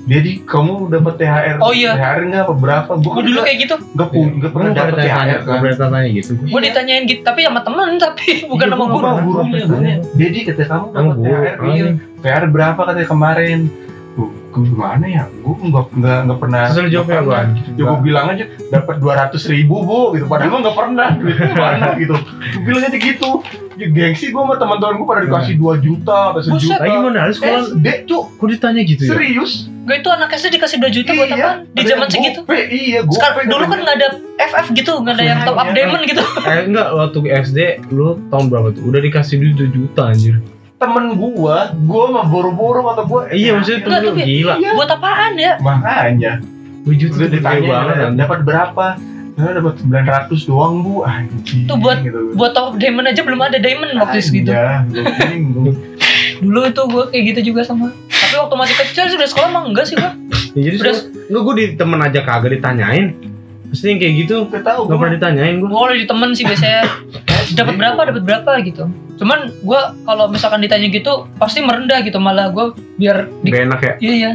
jadi 0.03 0.31
kamu 0.43 0.74
dapat 0.89 1.13
THR 1.15 1.57
Oh, 1.57 1.72
iya. 1.72 1.95
THR 1.95 2.22
nggak 2.25 2.43
apa 2.43 2.53
berapa 2.53 2.91
gue 2.93 3.22
dulu 3.24 3.39
kayak 3.39 3.57
gitu. 3.62 3.75
nggak 3.89 4.10
pun 4.10 4.27
nggak 4.36 4.51
pernah 4.51 4.69
dapat 4.74 4.93
THR 4.98 5.39
kan 5.39 5.57
pernah 5.57 5.77
tanya 5.89 6.10
gitu. 6.12 6.31
Gue 6.43 6.60
ditanyain 6.62 7.03
gitu, 7.05 7.22
tapi 7.22 7.39
sama 7.41 7.60
temen 7.62 7.89
tapi 8.03 8.25
bukan 8.45 8.65
Iya, 8.65 8.74
sama 8.74 8.83
gua 8.86 9.00
guru. 9.17 9.41
gurunya 9.41 9.63
gurunya. 9.65 9.95
jadi 10.13 10.38
kata 10.45 10.63
kamu 10.65 10.86
Kamu 10.89 11.10
dapat 11.10 11.24
THR 11.24 11.55
iya 11.69 11.86
THR 12.19 12.43
berapa 12.50 12.79
katanya 12.81 13.07
kemarin 13.07 13.60
Tuh, 14.53 14.62
gimana 14.63 15.01
ya 15.03 15.24
gue 15.27 15.55
nggak 15.63 15.86
nggak 15.91 16.17
nggak 16.24 16.39
pernah 16.39 16.62
Terus 16.67 16.88
jawabnya 16.88 17.13
nggak 17.15 17.25
apaan? 17.25 17.48
pernah. 17.50 17.74
ya 17.74 17.83
gue 17.83 18.00
bilang 18.00 18.25
aja 18.29 18.43
dapat 18.69 18.95
dua 18.98 19.13
ratus 19.17 19.41
ribu 19.45 19.75
bu 19.81 20.00
gitu 20.13 20.25
padahal 20.25 20.50
gue 20.50 20.60
nggak 20.62 20.77
pernah 20.77 21.07
duitnya 21.12 21.53
mana 21.53 21.88
gitu 21.95 22.15
gue 22.53 22.63
bilang 22.63 22.83
aja 22.83 22.95
gitu 22.95 23.29
ya, 23.74 23.88
gengsi 23.89 24.29
gue 24.29 24.38
sama 24.39 24.55
teman-teman 24.55 24.93
gue 24.95 25.07
pada 25.07 25.22
dikasih 25.24 25.55
2 25.57 25.81
juta 25.81 26.17
atau 26.29 26.41
sejuta 26.41 26.77
Lagi 26.79 26.95
mana? 26.95 27.19
Lu 27.24 27.33
sekolah 27.33 27.62
SD 27.67 27.88
cuk 28.05 28.24
kok 28.31 28.48
ditanya 28.48 28.81
gitu 28.83 29.01
ya? 29.03 29.12
serius 29.12 29.53
Gue 29.83 30.00
itu 30.00 30.07
anak 30.07 30.31
SD 30.31 30.48
dikasih 30.53 30.77
2 30.79 30.95
juta 30.95 31.10
buat 31.12 31.27
Iya, 31.27 31.36
apaan? 31.36 31.57
Di 31.69 31.81
zaman 31.83 32.07
segitu. 32.07 32.39
gope, 32.39 32.55
iya 32.65 33.00
gue 33.01 33.12
Sekarang 33.12 33.51
dulu 33.51 33.63
kan 33.67 33.79
nggak 33.81 33.95
ada 33.98 34.07
FF 34.39 34.67
gitu, 34.72 34.93
nggak 34.95 35.13
ada 35.13 35.25
yang 35.25 35.39
top 35.43 35.55
up 35.55 35.65
Iya. 35.65 35.75
diamond 35.75 36.03
gitu. 36.05 36.24
Eh 36.41 36.60
enggak, 36.63 36.88
waktu 36.89 37.17
SD 37.41 37.60
lu 37.89 38.15
tahun 38.29 38.45
berapa 38.48 38.67
tuh? 38.72 38.83
Udah 38.86 39.00
dikasih 39.01 39.36
duit 39.38 39.55
2 39.60 39.75
juta 39.75 40.01
anjir. 40.07 40.39
Temen 40.84 41.06
gue 41.13 41.56
gue 41.82 42.04
mah 42.10 42.25
boro-boro 42.25 42.80
kata 42.86 43.02
gue 43.04 43.22
Iya 43.32 43.50
maksudnya 43.54 43.80
temen 43.82 44.00
lu 44.02 44.12
gila. 44.13 44.54
Iya. 44.56 44.72
Buat 44.74 44.90
apaan 44.92 45.34
ya? 45.36 45.54
makanya 45.58 46.32
2 46.84 46.92
juta 46.94 47.13
udah 47.13 47.20
tuh 47.22 47.30
gede 47.30 47.38
ditanya 47.40 47.62
banget 47.63 47.72
"Dapat- 47.90 48.04
anjir. 48.06 48.20
dapat 48.20 48.40
berapa 48.44 48.88
Saya 49.34 49.52
dapat 49.56 49.74
900 50.30 50.46
doang 50.46 50.75
bu 50.80 50.94
anjing 51.02 51.66
Tuh 51.66 51.74
buat- 51.75 52.02
gitu. 52.02 52.20
Buat 52.34 52.52
top 52.52 52.78
diamond 52.78 53.08
aja 53.08 53.22
belum 53.22 53.42
ada 53.42 53.58
diamond 53.58 53.90
waktu 53.98 54.22
segitu. 54.22 54.52
Iya, 54.52 54.86
gue 54.86 55.02
bingung. 55.02 55.74
Dulu 56.44 56.60
tuh 56.70 56.86
gue 56.86 57.04
kayak 57.10 57.24
gitu 57.34 57.50
juga 57.50 57.62
sama. 57.63 57.90
Tapi 58.06 58.36
waktu 58.36 58.54
masih 58.54 58.75
kecil 58.78 59.10
sudah 59.10 59.25
sekolah 59.25 59.50
mah 59.50 59.63
enggak 59.66 59.86
sih 59.86 59.96
gue. 59.96 60.12
Ya, 60.54 60.62
jadi 60.63 60.75
Udah- 60.78 60.94
sudah, 60.94 61.34
lu 61.34 61.40
gue 61.42 61.56
di 61.56 61.66
temen 61.74 61.98
aja 61.98 62.22
kagak 62.22 62.52
ditanyain. 62.52 63.18
Pasti 63.74 63.89
yang 63.89 63.98
kayak 63.98 64.13
gitu 64.22 64.36
Gak 64.53 64.62
tau 64.62 64.86
Gak 64.86 64.98
pernah 65.01 65.13
ditanyain 65.18 65.58
gue 65.58 65.65
Gue 65.65 65.98
di 65.98 66.06
temen 66.06 66.30
sih 66.38 66.46
biasanya. 66.46 66.86
Dapat 67.58 67.75
berapa 67.75 68.01
dapat 68.08 68.24
berapa 68.24 68.51
gitu. 68.63 68.86
Cuman 69.18 69.50
gue 69.50 69.82
kalau 70.06 70.25
misalkan 70.30 70.62
ditanya 70.62 70.88
gitu 70.94 71.27
pasti 71.42 71.60
merendah 71.60 72.06
gitu 72.06 72.18
malah 72.22 72.53
gue 72.53 72.72
biar 73.01 73.27
di, 73.42 73.50
Gak 73.50 73.63
enak 73.68 73.80
ya? 73.82 73.94
Iya 74.00 74.13
iya. 74.13 74.32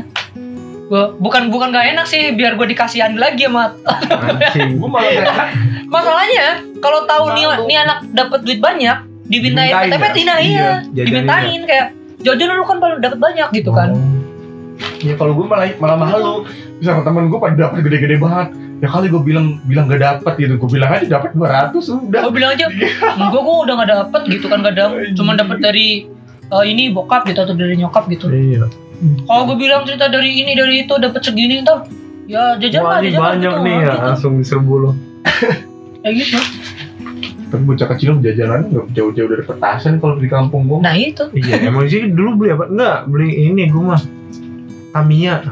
Gua 0.88 1.12
bukan 1.16 1.52
bukan 1.52 1.72
gak 1.72 1.94
enak 1.94 2.06
sih 2.08 2.34
biar 2.36 2.56
gue 2.58 2.66
dikasihan 2.68 3.16
lagi 3.16 3.46
sama 3.46 3.72
Gue 4.80 4.90
malah 4.90 5.08
gak 5.08 5.24
enak. 5.24 5.48
Masalahnya 5.88 6.46
kalau 6.82 7.06
tahu 7.08 7.24
nih 7.38 7.44
nih 7.64 7.78
anak 7.80 7.98
dapat 8.12 8.40
duit 8.44 8.60
banyak 8.60 8.98
dimintain 9.28 9.72
Dimintain 9.72 9.92
KTP 9.92 10.04
ya? 10.04 10.12
Tina 10.16 10.34
iya, 10.40 10.68
Iya, 10.92 11.04
dimintain 11.04 11.60
kayak 11.64 11.86
jajan 12.24 12.50
lu 12.56 12.64
kan 12.66 12.76
dapat 12.80 13.18
banyak 13.20 13.48
gitu 13.54 13.70
kan. 13.70 13.94
Ya 15.02 15.14
kalau 15.14 15.32
gue 15.34 15.46
malah 15.46 15.68
malah 15.78 15.96
malu 15.96 16.46
Bisa 16.78 17.02
temen 17.02 17.26
gue 17.26 17.38
pada 17.42 17.54
dapat 17.58 17.82
gede-gede 17.82 18.16
banget. 18.22 18.48
Ya 18.78 18.86
kali 18.86 19.10
gue 19.10 19.18
bilang 19.18 19.58
bilang 19.66 19.90
gak 19.90 19.98
dapet 19.98 20.32
gitu. 20.38 20.54
Gue 20.54 20.70
bilang 20.78 20.90
aja 20.94 21.06
dapat 21.18 21.34
200 21.34 21.74
udah. 21.74 22.20
Gue 22.30 22.34
bilang 22.34 22.50
aja 22.54 22.66
enggak 23.18 23.42
gue 23.42 23.56
udah 23.66 23.74
gak 23.82 23.90
dapet 23.90 24.22
gitu 24.30 24.46
kan 24.46 24.60
kadang. 24.62 24.90
Cuma 25.18 25.34
dapat 25.34 25.58
dari 25.58 26.06
eh, 26.48 26.64
ini 26.64 26.94
bokap 26.94 27.26
gitu 27.26 27.42
atau 27.42 27.54
dari 27.58 27.74
nyokap 27.74 28.06
gitu. 28.06 28.30
Iya. 28.30 28.70
Kalau 28.98 29.42
gue 29.50 29.56
bilang 29.58 29.86
cerita 29.86 30.10
dari 30.10 30.42
ini 30.42 30.58
dari 30.58 30.82
itu 30.86 30.94
dapat 30.98 31.22
segini 31.22 31.62
ntar 31.62 31.86
ya 32.26 32.58
jajan 32.58 32.82
Wah 32.82 32.98
lah 32.98 33.00
jajan 33.00 33.18
lah 33.22 33.30
banyak 33.30 33.52
gitu, 33.54 33.64
nih 33.64 33.76
ya 33.78 33.86
gitu. 33.86 34.06
Langsung 34.10 34.32
diserbu 34.42 34.74
lo 34.74 34.90
Kayak 36.02 36.14
gitu. 36.18 36.38
Tapi 37.48 37.62
bocah 37.64 37.88
kecil 37.94 38.10
jajanan 38.20 38.60
gak 38.74 38.86
jauh-jauh 38.92 39.28
dari 39.30 39.44
petasan 39.46 40.02
kalau 40.02 40.18
di 40.18 40.28
kampung 40.28 40.66
gue 40.66 40.78
Nah 40.82 40.94
itu. 40.98 41.24
Iya 41.34 41.70
emang 41.70 41.86
sih 41.86 42.10
dulu 42.10 42.42
beli 42.42 42.50
apa? 42.54 42.64
Enggak 42.70 42.98
beli 43.06 43.30
ini 43.50 43.70
gue 43.70 43.82
mah. 43.82 44.02
Tamiya 44.88 45.46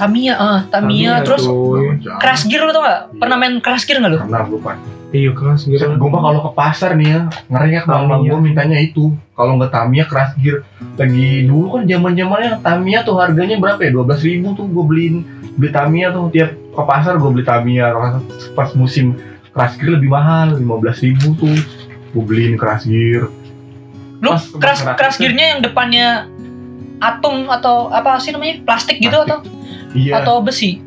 Tamiya, 0.00 0.34
ah 0.34 0.58
Tamiya, 0.66 1.20
terus 1.20 1.44
cuy. 1.44 2.00
Crash 2.16 2.48
Gear 2.48 2.64
lu 2.64 2.72
tau 2.72 2.80
gak? 2.80 3.12
Pernah 3.20 3.36
main 3.36 3.60
Crash 3.60 3.84
Gear 3.84 4.00
gak 4.00 4.10
lu? 4.10 4.18
Karena 4.18 4.48
gue 4.48 4.56
pak 4.58 4.76
Iya 5.10 5.34
keras 5.34 5.66
gitu 5.66 5.82
Gue 5.82 6.06
mah 6.06 6.22
kalau 6.22 6.40
ke 6.40 6.50
pasar 6.54 6.94
nih 6.94 7.08
ya 7.10 7.20
Ngeriak 7.50 7.82
bang 7.82 8.06
bang 8.06 8.22
Tamiya. 8.22 8.30
gue 8.30 8.38
mintanya 8.40 8.78
itu 8.78 9.10
Kalau 9.34 9.58
nggak 9.58 9.74
Tamiya 9.74 10.04
keras 10.06 10.30
gear 10.38 10.62
Lagi 10.94 11.50
dulu 11.50 11.66
kan 11.74 11.82
zaman 11.82 12.12
zamannya 12.14 12.50
Tamiya 12.62 13.02
tuh 13.02 13.18
harganya 13.18 13.58
berapa 13.58 13.82
ya? 13.82 13.90
12 13.90 14.06
ribu 14.22 14.54
tuh 14.54 14.70
gue 14.70 14.84
beliin 14.86 15.14
Beli 15.58 15.74
Tamiya 15.74 16.14
tuh 16.14 16.30
tiap 16.30 16.54
ke 16.54 16.82
pasar 16.86 17.18
gue 17.18 17.26
beli 17.26 17.42
Tamiya 17.42 17.90
Pas 18.54 18.70
musim 18.78 19.18
keras 19.50 19.74
gear 19.76 19.98
lebih 19.98 20.14
mahal 20.14 20.54
15 20.54 20.62
ribu 21.02 21.34
tuh 21.34 21.58
Gue 22.14 22.22
beliin 22.22 22.54
keras 22.54 22.86
gear 22.86 23.26
Lu 24.22 24.30
Crash, 24.62 24.86
Crash. 24.94 25.18
Gear-nya 25.18 25.58
yang 25.58 25.60
depannya 25.60 26.30
atom 27.00 27.48
atau 27.48 27.88
apa 27.88 28.20
sih 28.20 28.30
namanya? 28.30 28.60
Plastik 28.62 29.00
gitu 29.00 29.10
Plastik. 29.10 29.26
atau 29.26 29.38
Iya 29.94 30.22
atau 30.22 30.38
besi? 30.42 30.80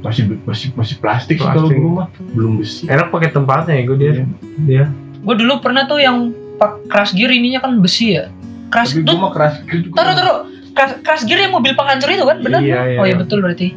masih 0.00 0.32
masih 0.48 0.72
masih 0.72 0.96
plastik, 0.96 1.36
sih 1.36 1.44
kalau 1.44 1.68
Plastik. 1.68 1.76
dulu 1.76 1.88
mah 2.00 2.08
belum 2.32 2.52
besi 2.56 2.88
Enak 2.88 3.12
pakai 3.12 3.30
tempatnya 3.36 3.72
ya 3.76 3.82
gue 3.84 3.96
dia 4.00 4.12
Iya. 4.12 4.24
Dia 4.64 4.84
Gue 5.20 5.34
dulu 5.36 5.60
pernah 5.60 5.84
tuh 5.84 6.00
yang 6.00 6.32
pak 6.56 6.88
Crash 6.88 7.12
Gear 7.12 7.28
ininya 7.28 7.60
kan 7.60 7.76
besi 7.84 8.16
ya. 8.16 8.32
Crash 8.72 8.96
Tapi 8.96 9.04
gue 9.04 9.12
tuh 9.12 9.16
mah 9.20 9.32
keras 9.36 9.60
gear 9.68 9.80
juga 9.84 9.96
taruh 10.00 10.14
taruh 10.16 10.36
Crash, 10.72 10.94
Crash 11.04 11.24
Gear 11.28 11.44
yang 11.44 11.52
mobil 11.52 11.76
penghancur 11.76 12.08
itu 12.08 12.24
kan 12.24 12.40
benar? 12.40 12.60
Iya, 12.64 12.80
iya. 12.96 12.98
Oh 13.00 13.04
iya 13.04 13.16
betul 13.20 13.44
berarti. 13.44 13.76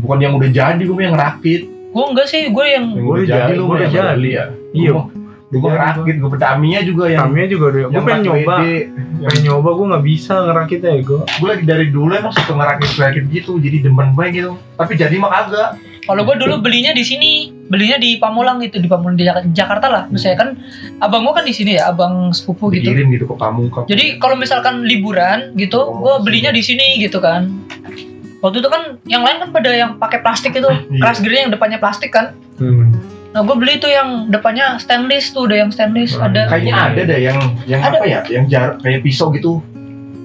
Bukan 0.00 0.18
yang 0.22 0.32
udah 0.40 0.48
jadi 0.48 0.80
gue 0.80 0.96
yang 0.96 1.16
rakit 1.16 1.62
Gue 1.88 2.04
enggak 2.04 2.28
sih, 2.28 2.48
gue 2.52 2.64
yang 2.68 2.84
udah 2.96 3.24
jadi 3.24 3.52
jadi, 3.52 3.56
lu 3.56 3.64
udah 3.68 3.88
jadi. 3.88 4.28
ya 4.28 4.44
Iya 4.72 4.92
Gue 5.48 5.64
mah 5.64 5.96
rakit, 5.96 6.20
gue 6.20 6.28
Tamiya 6.36 6.84
juga 6.84 7.08
yang 7.08 7.32
Tamiya 7.32 7.46
juga 7.48 7.64
udah 7.72 7.82
Gue 7.88 8.02
pengen 8.04 8.20
4 8.20 8.26
nyoba. 8.28 8.54
Pengen 9.24 9.42
nyoba 9.48 9.68
gue 9.72 9.86
gak 9.88 10.04
bisa 10.04 10.34
ngerakitnya 10.44 10.90
ya 10.92 11.00
gue 11.02 11.20
gue 11.24 11.48
lagi 11.48 11.64
dari 11.64 11.86
dulu 11.88 12.12
emang 12.12 12.34
suka 12.36 12.52
ngerakit-rakit 12.52 13.24
gitu 13.32 13.56
jadi 13.56 13.88
demen 13.88 14.12
banget 14.12 14.32
gitu 14.44 14.52
tapi 14.76 14.92
jadi 14.94 15.16
mah 15.16 15.30
kagak 15.32 15.70
kalau 16.08 16.24
gue 16.24 16.40
dulu 16.40 16.64
belinya 16.64 16.96
di 16.96 17.04
sini, 17.04 17.52
belinya 17.68 18.00
di 18.00 18.16
Pamulang 18.16 18.64
gitu, 18.64 18.80
di 18.80 18.88
Pamulang 18.88 19.12
di 19.12 19.28
Jak- 19.28 19.52
Jakarta 19.52 19.92
lah. 19.92 20.02
Misalnya 20.08 20.40
kan 20.40 20.48
abang 21.04 21.20
gue 21.28 21.36
kan 21.36 21.44
di 21.44 21.52
sini 21.52 21.76
ya, 21.76 21.92
abang 21.92 22.32
sepupu 22.32 22.72
gitu. 22.72 22.88
dikirim 22.88 23.12
gitu 23.12 23.28
ke 23.28 23.36
kamu 23.36 23.68
ke 23.68 23.92
Jadi 23.92 24.04
kalau 24.16 24.32
misalkan 24.40 24.88
liburan 24.88 25.52
gitu, 25.60 25.76
Oh, 25.76 26.00
gue 26.00 26.14
belinya 26.24 26.48
di 26.48 26.64
sini 26.64 26.96
gitu 26.96 27.20
kan. 27.20 27.52
Waktu 28.40 28.64
itu 28.64 28.68
kan 28.72 28.96
yang 29.04 29.20
lain 29.20 29.36
kan 29.36 29.48
pada 29.52 29.68
yang 29.68 30.00
pakai 30.00 30.24
plastik 30.24 30.56
itu, 30.56 30.64
Iya. 30.88 30.96
Crash 30.96 31.20
Gear 31.20 31.44
yang 31.44 31.52
depannya 31.52 31.76
plastik 31.76 32.08
kan. 32.08 32.32
hmm. 32.56 32.88
Nah 33.38 33.46
gue 33.46 33.54
beli 33.54 33.78
tuh 33.78 33.86
yang 33.86 34.26
depannya 34.26 34.82
stainless 34.82 35.30
tuh, 35.30 35.46
udah 35.46 35.62
yang 35.62 35.70
stainless 35.70 36.10
Hmm. 36.10 36.26
ada. 36.26 36.50
kayaknya 36.50 36.74
ada 36.74 37.00
deh 37.00 37.20
yang 37.22 37.38
yang 37.64 37.78
Ada. 37.80 37.94
apa 37.94 38.04
ya 38.04 38.20
yang 38.26 38.44
jar 38.44 38.74
kayak 38.82 38.98
pisau 39.00 39.30
gitu 39.30 39.62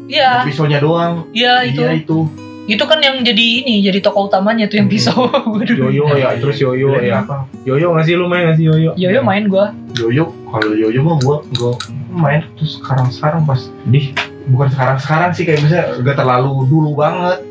Iya, 0.04 0.42
pisaunya 0.44 0.82
doang 0.82 1.30
iya 1.30 1.62
itu. 1.62 1.78
iya 1.80 1.94
itu 1.94 2.26
Itu 2.66 2.88
kan 2.88 2.98
yang 2.98 3.22
jadi 3.22 3.62
ini, 3.62 3.84
jadi 3.84 4.00
toko 4.00 4.26
utamanya 4.26 4.66
tuh 4.66 4.82
yang 4.82 4.90
Hmm. 4.90 4.96
pisau. 4.98 5.30
Gua. 5.30 5.62
Yoyo 5.62 6.10
ya 6.16 6.34
terus 6.36 6.58
Yoyo 6.58 6.90
Beli 6.92 7.08
ya 7.08 7.22
apa 7.22 7.46
Yoyo 7.62 7.94
gak 7.94 8.02
sih 8.04 8.16
lu 8.16 8.26
main 8.26 8.50
gak 8.50 8.58
sih 8.58 8.66
Yoyo 8.66 8.98
Yo 8.98 9.08
yo 9.10 9.22
main 9.22 9.46
gue. 9.46 9.66
yoyo 9.94 10.34
kalau 10.48 10.74
yoyo 10.74 11.00
mah 11.00 11.22
gua 11.22 11.38
gua 11.54 11.78
main 12.10 12.42
terus 12.58 12.82
sekarang 12.82 13.08
sekarang 13.10 13.46
pas 13.46 13.62
Dih 13.86 14.10
bukan 14.48 14.68
sekarang 14.70 14.98
sekarang 14.98 15.30
sih 15.30 15.44
kayak 15.44 15.62
misalnya 15.62 15.86
gak 16.02 16.18
terlalu 16.18 16.66
dulu 16.66 16.98
banget 16.98 17.46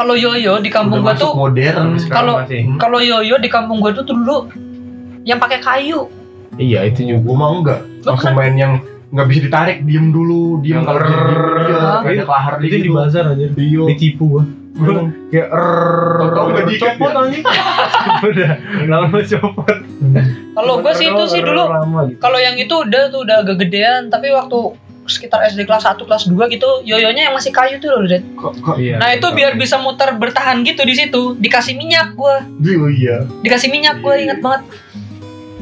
Kalau 0.00 0.14
yo 0.14 0.32
yo 0.32 0.56
di 0.56 0.70
kampung 0.70 0.98
udah 0.98 1.04
gue 1.04 1.12
masuk 1.12 1.28
tuh, 1.28 1.32
modern 1.36 1.86
sekarang 1.94 2.16
Kalau- 2.16 2.38
Hmm. 2.42 2.76
kalau 2.80 2.98
yo 3.00 3.20
yo 3.20 3.36
di 3.36 3.48
kampung 3.48 3.78
gue 3.78 3.92
tuh 3.92 4.04
dulu 4.06 4.48
yang 5.22 5.36
pakai 5.36 5.60
kayu. 5.60 6.08
Iya 6.52 6.82
itu 6.84 7.04
juga 7.06 7.20
gua 7.22 7.34
mah 7.36 7.48
enggak 7.54 7.80
langsung 8.02 8.32
main 8.32 8.54
yang 8.54 8.72
nggak 9.10 9.26
bisa 9.26 9.40
ditarik 9.44 9.78
diem 9.82 10.08
dulu 10.08 10.58
diem 10.58 10.76
Yang 10.76 10.84
kalau 10.84 11.00
diem 11.00 11.20
iya 11.60 11.78
Ah. 11.78 12.00
kayak 12.00 12.24
kelahar 12.24 12.54
Itu 12.58 12.76
di 12.78 12.90
bazar 12.90 13.24
aja 13.28 13.46
Iya. 13.50 13.82
Ditipu 13.86 14.24
gue 14.30 14.44
Gua- 14.72 15.10
Kayak 15.28 15.48
Tau-tau 15.50 16.44
nggak 16.48 16.64
diikat 16.64 16.92
Copot 16.92 17.10
ya? 17.10 17.20
anjing 17.20 17.44
Udah 18.28 18.50
Lama 18.86 19.18
copot 19.20 19.76
Kalau 20.50 20.74
gue 20.80 20.92
sih 20.94 21.06
itu 21.06 21.22
sih 21.28 21.40
dulu 21.40 21.62
gitu 21.62 22.16
Kalau 22.18 22.38
yang 22.38 22.56
itu 22.56 22.74
udah 22.74 23.02
tuh 23.08 23.20
udah 23.22 23.36
agak 23.40 23.56
gedean, 23.58 24.08
tapi 24.08 24.30
waktu 24.30 24.58
sekitar 25.10 25.42
SD 25.44 25.64
kelas 25.64 25.82
1 25.84 25.98
kelas 26.00 26.24
2 26.24 26.34
gitu, 26.48 26.70
yoyonya 26.82 27.26
yang 27.26 27.34
masih 27.34 27.50
kayu 27.50 27.76
tuh 27.76 27.90
loh, 27.90 28.04
Dad. 28.04 28.22
kok 28.32 28.54
kok 28.56 28.76
Iya 28.76 28.96
Nah, 28.96 29.10
itu 29.10 29.26
biar 29.28 29.54
bisa 29.54 29.76
muter 29.76 30.14
bertahan 30.14 30.62
gitu 30.62 30.80
di 30.80 30.94
situ. 30.94 31.34
Dikasih 31.36 31.74
minyak 31.74 32.14
gua. 32.14 32.46
oh 32.46 32.88
iya 32.88 33.26
Dikasih 33.40 33.68
minyak 33.68 33.98
gua 33.98 34.14
ingat 34.16 34.38
banget. 34.38 34.62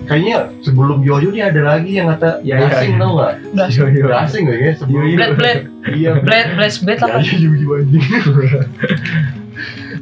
kayaknya 0.05 0.49
sebelum 0.63 1.01
yoyo 1.01 1.29
nih 1.29 1.45
ada 1.45 1.61
lagi 1.67 1.93
yang 1.93 2.09
kata 2.09 2.41
Ya, 2.41 2.57
ya, 2.59 2.65
gasing 2.67 2.93
ya. 2.93 2.99
tau 2.99 3.11
nggak 3.15 3.33
Udah 3.53 3.69
Yoyo 3.69 4.05
gasing 4.09 4.43
nggak 4.43 4.57
ya 4.59 4.73
sebelum 4.75 5.01
Yoyo. 5.03 5.17
blade 5.17 5.35
blade 5.37 5.63
iya 5.93 6.11
blade 6.17 6.49
blade 6.55 6.77
blade 6.81 7.01
apa? 7.03 7.19
ya 7.19 7.35
yoyo 7.37 7.69
anjing 7.75 8.05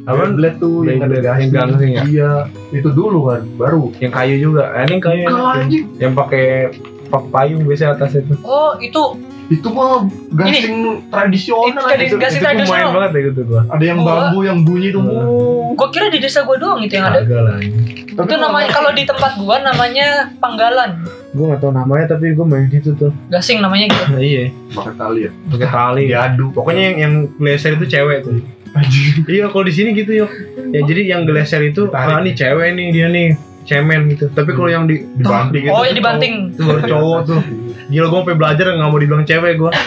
Apa? 0.06 0.22
blade 0.30 0.56
tuh 0.56 0.86
yang 0.86 1.02
ada 1.02 1.18
gasing 1.18 1.50
yang 1.50 1.68
gasing 1.68 1.90
ya? 1.90 2.02
iya 2.06 2.30
itu 2.70 2.86
dulu 2.88 3.18
kan 3.26 3.42
baru 3.56 3.90
Yang 3.98 4.12
kayu 4.14 4.34
juga 4.40 4.62
Eh, 4.70 4.82
Ini 4.84 4.92
yang 4.92 5.02
kayu 5.02 5.22
anjing 5.26 5.84
Yang 5.98 6.12
pakai 6.14 6.46
pakai 7.06 7.30
payung 7.30 7.62
biasanya 7.64 7.94
atas 7.94 8.16
itu. 8.16 8.34
Oh, 8.40 8.74
itu. 8.78 9.02
Itu 9.46 9.70
mah 9.70 10.10
gasing 10.34 11.06
tradisional 11.06 11.86
Itu 11.94 12.18
gasing 12.18 12.42
Itu 12.42 12.46
tradisional. 12.50 12.90
banget 12.90 13.10
ya 13.14 13.20
gitu 13.30 13.40
gua. 13.46 13.62
Ada 13.70 13.84
yang 13.86 13.98
Oh. 14.02 14.04
bambu 14.04 14.38
yang 14.42 14.58
bunyi 14.62 14.90
tuh. 14.90 15.00
Oh. 15.00 15.70
gua 15.72 15.88
kira 15.88 16.10
di 16.10 16.18
desa 16.18 16.42
gua 16.42 16.58
doang 16.58 16.82
itu 16.82 16.98
yang 16.98 17.06
ada. 17.06 17.22
Agak 17.22 17.40
lah 17.46 17.56
Tapi 18.16 18.26
Itu 18.26 18.34
namanya 18.36 18.68
kalau 18.74 18.90
di 18.90 19.06
tempat 19.06 19.38
gua 19.38 19.62
namanya 19.62 20.34
panggalan. 20.42 20.90
Gue 21.30 21.52
gak 21.52 21.60
tau 21.60 21.68
namanya 21.68 22.16
tapi 22.16 22.32
gue 22.32 22.42
main 22.42 22.64
itu 22.66 22.96
tuh. 22.96 23.12
Gasing 23.28 23.60
namanya 23.60 23.92
gitu. 23.92 24.04
Nah, 24.08 24.18
Iya. 24.18 24.44
Pakai 24.72 24.94
tali 24.96 25.20
ya? 25.20 25.30
Pakai 25.52 25.68
tali. 25.68 26.02
Diadu. 26.08 26.46
Pokoknya 26.50 26.82
yang, 26.82 26.96
yang 26.96 27.14
geleser 27.36 27.76
itu 27.76 27.84
cewek 27.86 28.24
tuh. 28.24 28.40
Anjing. 28.72 29.20
Iya 29.28 29.46
kalau 29.46 29.64
di 29.64 29.72
sini 29.72 29.92
gitu 29.92 30.12
yuk. 30.16 30.30
Ya 30.72 30.80
jadi 30.82 31.02
yang 31.06 31.22
geleser 31.22 31.60
itu 31.60 31.92
ah 31.92 32.18
nih 32.18 32.32
cewek 32.32 32.72
nih 32.72 32.88
dia 32.88 33.06
nih 33.06 33.36
cemen 33.66 34.08
gitu. 34.08 34.30
Tapi 34.30 34.50
kalau 34.50 34.70
yang 34.70 34.84
di 34.86 35.02
dibanting 35.12 35.62
Oh, 35.68 35.82
itu 35.82 35.90
ya 35.90 35.94
dibanting. 35.94 36.34
Itu 36.50 36.62
baru 36.64 36.80
cowok 36.82 37.18
tuh. 37.24 37.40
Gila 37.86 38.06
gue 38.06 38.18
sampai 38.20 38.36
belajar 38.36 38.64
nggak 38.68 38.88
mau 38.88 38.98
dibilang 38.98 39.24
cewek 39.24 39.52
gue. 39.56 39.70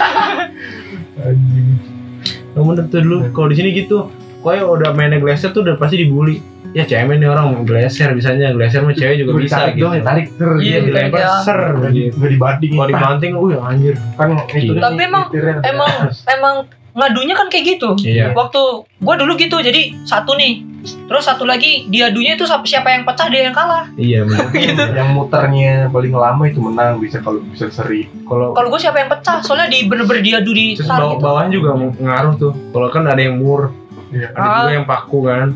bener 2.59 2.85
tuh 2.91 2.99
dulu 2.99 3.17
kalau 3.31 3.47
di 3.47 3.55
sini 3.55 3.69
gitu. 3.73 4.11
Pokoknya 4.39 4.63
udah 4.65 4.89
mainnya 4.95 5.19
geleser 5.19 5.51
tuh 5.51 5.63
udah 5.63 5.75
pasti 5.75 5.99
dibully. 5.99 6.39
Ya 6.69 6.85
cemen 6.85 7.17
nih 7.17 7.25
orang 7.25 7.65
geleser 7.65 8.13
bisanya 8.13 8.53
geleser 8.53 8.85
mah 8.85 8.93
cewek 8.93 9.19
juga 9.19 9.41
bisa 9.41 9.73
gitu. 9.73 9.89
doang 9.89 9.97
ya 9.97 10.03
tarik 10.05 10.25
ter 10.37 10.49
Iya, 10.53 10.61
Iya 10.61 10.79
dilempar 10.85 11.17
iya. 11.17 11.29
ser 11.41 11.59
gitu. 11.89 12.13
nggak 12.13 12.29
dibanting 12.29 12.71
Kalau 12.71 12.87
dibanting, 12.87 13.31
wih 13.35 13.57
anjir. 13.57 13.95
kan 14.13 14.27
itu 14.29 14.53
Iya. 14.69 14.79
Tapi 14.79 15.01
emang- 15.01 15.29
emang 15.65 15.91
emang 16.29 16.55
ngadunya 16.93 17.33
kan 17.33 17.47
kayak 17.49 17.65
gitu. 17.75 17.89
Iya. 17.99 18.31
Waktu 18.31 18.61
gua 19.01 19.15
dulu 19.17 19.33
gitu, 19.35 19.57
jadi 19.57 19.97
satu 20.05 20.37
nih. 20.37 20.68
Terus 20.79 21.23
satu 21.23 21.43
lagi 21.43 21.85
diadunya 21.85 22.33
itu 22.33 22.43
siapa- 22.43 22.63
siapa 22.63 22.89
yang 22.89 23.03
pecah 23.03 23.27
dia 23.27 23.41
yang 23.43 23.53
kalah. 23.53 23.89
Iya 23.93 24.23
bener. 24.23 24.47
gitu. 24.55 24.83
yang 24.91 25.09
muternya 25.11 25.73
paling 25.87 26.11
lama 26.11 26.43
itu 26.43 26.59
menang 26.59 26.97
bisa 26.97 27.19
kalau 27.19 27.41
bisa 27.43 27.67
seri 27.67 28.07
Kalau 28.23 28.51
Kalau 28.51 28.67
gue 28.67 28.79
siapa 28.79 28.97
yang 28.97 29.09
pecah, 29.09 29.39
soalnya 29.39 29.67
di 29.67 29.83
bener-bener 29.83 30.21
diadu 30.21 30.51
di 30.51 30.73
terus 30.73 30.87
bawah 30.87 31.11
gitu. 31.11 31.21
bawahnya 31.21 31.51
juga 31.51 31.69
ngaruh 31.95 32.33
tuh. 32.35 32.53
Kalau 32.69 32.87
kan 32.87 33.03
ada 33.05 33.19
yang 33.19 33.37
mur, 33.37 33.75
Iya. 34.09 34.31
ada 34.31 34.41
Ah. 34.41 34.55
juga 34.59 34.71
yang 34.73 34.87
paku 34.87 35.19
kan 35.23 35.47